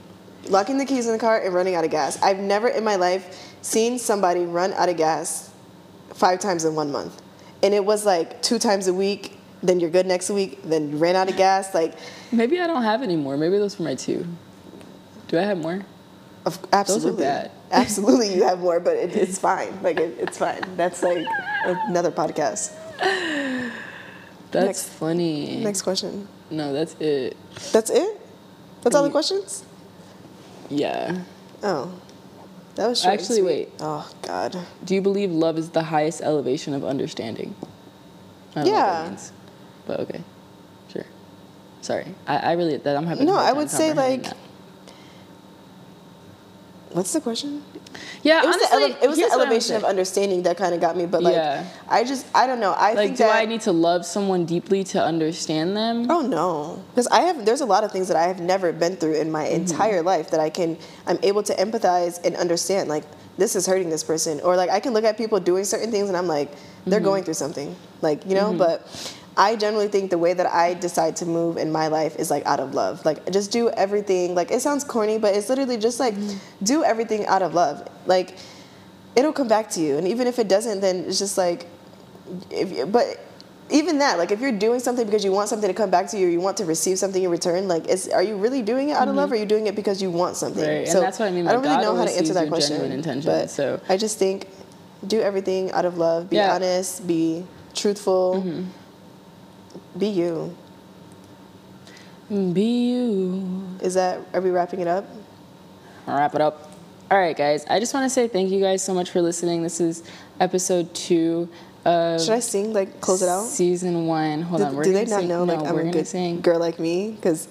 [0.48, 2.20] locking the keys in the car and running out of gas.
[2.22, 5.50] I've never in my life seen somebody run out of gas
[6.14, 7.22] five times in one month,
[7.62, 9.38] and it was like two times a week.
[9.62, 10.62] Then you're good next week.
[10.62, 11.72] Then you ran out of gas.
[11.74, 11.94] Like,
[12.30, 13.38] Maybe I don't have any more.
[13.38, 14.26] Maybe those were my two.
[15.28, 15.86] Do I have more?
[16.46, 17.50] of, absolutely, bad.
[17.70, 19.82] absolutely, you have more, but it, it's fine.
[19.82, 20.60] Like, it, it's fine.
[20.76, 21.26] That's like
[21.64, 22.72] another podcast.
[24.50, 25.56] That's Next- funny.
[25.62, 26.28] Next question.
[26.50, 27.36] No, that's it.
[27.72, 28.20] That's it.
[28.82, 29.12] That's all the mm.
[29.12, 29.64] questions.
[30.68, 31.22] Yeah.
[31.62, 31.90] Oh,
[32.76, 33.70] that was short Actually, wait.
[33.80, 34.56] Oh God.
[34.84, 37.56] Do you believe love is the highest elevation of understanding?
[38.54, 39.02] I don't know what Yeah.
[39.02, 39.32] that means,
[39.86, 40.20] but okay,
[40.92, 41.06] sure.
[41.80, 43.26] Sorry, I, I really that I'm having.
[43.26, 44.24] No, I would say like.
[44.24, 44.36] that.
[46.92, 47.64] What's the question?
[48.22, 50.42] Yeah, It was honestly, the, ele- it was the what I would elevation of understanding
[50.42, 51.06] that kind of got me.
[51.06, 51.66] But like, Yeah.
[51.88, 52.72] I just, I don't know.
[52.72, 53.36] I Like, think do that.
[53.36, 56.10] I need to love someone deeply to understand them?
[56.10, 57.44] Oh no, because I have.
[57.44, 59.54] There's a lot of things that I have never been through in my Mm-hmm.
[59.62, 60.78] entire life that I can.
[61.06, 62.88] I'm able to empathize and understand.
[62.88, 63.04] Like
[63.36, 66.08] this is hurting this person, or like I can look at people doing certain things
[66.08, 66.50] and I'm like,
[66.86, 67.04] they're Mm-hmm.
[67.04, 67.74] going through something.
[68.02, 68.86] Like you know, but.
[69.36, 72.46] I generally think the way that I decide to move in my life is like
[72.46, 73.04] out of love.
[73.04, 74.34] Like just do everything.
[74.34, 76.64] Like it sounds corny, but it's literally just like Mm-hmm.
[76.64, 77.88] do everything out of love.
[78.06, 78.36] Like
[79.16, 81.66] it'll come back to you, and even if it doesn't, then it's just like
[82.50, 83.06] if you, but
[83.70, 86.18] even that like if you're doing something because you want something to come back to
[86.18, 88.90] you or you want to receive something in return like is are you really doing
[88.90, 90.84] it out of love or are you doing it because you want something Mm-hmm.
[90.84, 92.34] Right, and that's what I mean, i don't like, really God know how to answer
[92.34, 94.48] that question but so- i just think
[95.06, 96.54] do everything out of love be Yeah.
[96.54, 98.62] honest be truthful Mm-hmm.
[99.98, 100.54] Be you
[102.30, 103.64] mm, Be you.
[103.80, 105.04] is that are we wrapping it up
[106.06, 106.70] I'll wrap it up.
[107.10, 107.64] All right, guys.
[107.70, 109.62] I just want to say thank you guys so much for listening.
[109.62, 110.02] This is
[110.38, 111.48] episode two
[111.86, 114.42] of should i sing like close it out season one.
[114.42, 114.76] Hold do, on.
[114.76, 116.40] We're do they not sing, know like i'm we're a gonna good sing.
[116.42, 117.48] girl like me because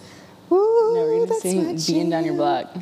[0.51, 2.35] No, we're gonna that's sing "Being Down Your.
[2.35, 2.75] Block."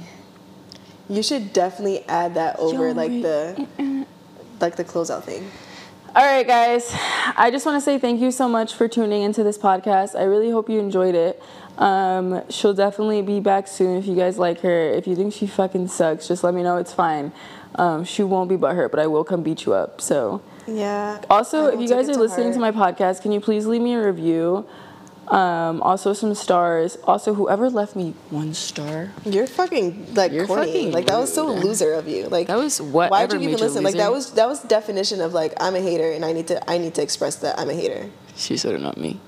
[1.09, 3.67] you should definitely add that over like the
[4.61, 5.49] like the closeout thing
[6.13, 6.93] All right, guys.
[7.37, 10.19] I just want to say thank you so much for tuning into this podcast.
[10.19, 11.41] I really hope you enjoyed it.
[11.77, 14.89] Um, she'll definitely be back soon if you guys like her.
[14.89, 16.75] If you think she fucking sucks, just let me know.
[16.75, 17.31] It's fine.
[17.75, 20.01] Um, she won't be butthurt, but I will come beat you up.
[20.01, 20.41] So.
[20.67, 23.81] yeah Also, if you guys are to listening to my podcast, can you please leave
[23.81, 24.67] me a review?
[25.27, 26.97] Um, also, some stars.
[27.05, 30.65] Also, whoever left me one star, You're fucking like You're corny.
[30.67, 31.63] fucking like that was so rude.
[31.63, 32.27] loser of you.
[32.27, 33.11] Like That was what?
[33.11, 33.83] Why'd you even made listen?
[33.83, 36.69] Like that was that was definition of like I'm a hater and I need to
[36.69, 38.09] I need to express that I'm a hater.
[38.35, 39.19] she should have not me.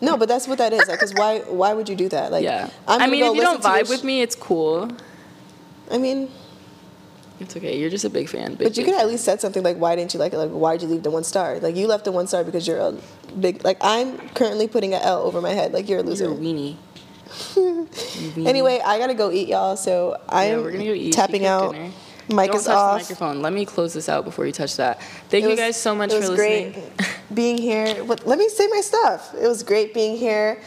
[0.00, 0.86] No, but that's what that is.
[0.86, 2.30] Like, cause why why would you do that?
[2.30, 2.68] Like, Yeah.
[2.86, 4.90] I'm I mean, go if you don't listen vibe this with me, it's cool.
[5.90, 6.30] I mean,
[7.44, 7.78] It's okay.
[7.78, 8.54] You're just a big fan.
[8.56, 10.38] Big, but you could at least said something like, why didn't you like it?
[10.38, 11.58] Like, why did you leave the one star?
[11.60, 12.92] Like, you left the one star because you're a
[13.38, 13.64] big.
[13.64, 15.72] Like, I'm currently putting an L over my head.
[15.72, 16.26] Like, you're a You're loser.
[16.32, 16.76] a weenie.
[17.54, 18.46] Weenie.
[18.46, 19.76] Anyway, I gotta go eat, y'all.
[19.76, 21.12] So I'm yeah, we're gonna go eat.
[21.12, 21.72] Tapping out.
[21.72, 21.90] dinner.
[22.30, 22.92] Mic Don't is touch off.
[23.00, 23.42] the microphone.
[23.42, 25.02] Let me close this out before you touch that.
[25.28, 26.72] Thank It you was- guys so much it was for listening.
[26.72, 27.84] great being here.
[28.04, 29.34] Let me say my stuff.
[29.38, 30.58] It was great being here.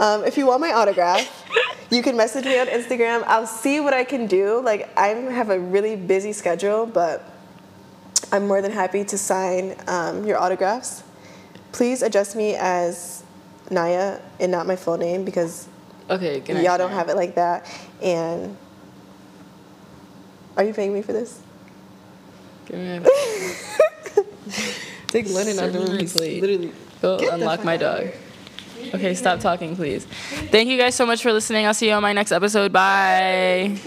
[0.00, 1.22] Um, if you want my autograph,
[1.90, 3.22] you can message me on Instagram.
[3.26, 4.60] I'll see what I can do.
[4.62, 7.22] Like I have a really busy schedule, but
[8.32, 11.02] I'm more than happy to sign um, your autographs.
[11.72, 13.22] Please address me as
[13.70, 15.68] Naya and not my full name because
[16.10, 16.92] Okay, good y'all don't Sharon.
[16.92, 17.66] have it like that.
[18.02, 18.56] And
[20.56, 21.40] are you paying me for this?
[22.66, 23.02] Give me a-
[25.08, 26.40] Take Lennon Serve me my plate.
[26.42, 26.72] Literally.
[27.00, 28.14] Go Get unlock my out of dog.
[28.92, 30.04] Okay, stop talking, please.
[30.50, 31.66] Thank you guys so much for listening.
[31.66, 32.72] I'll see you on my next episode.
[32.72, 33.78] Bye.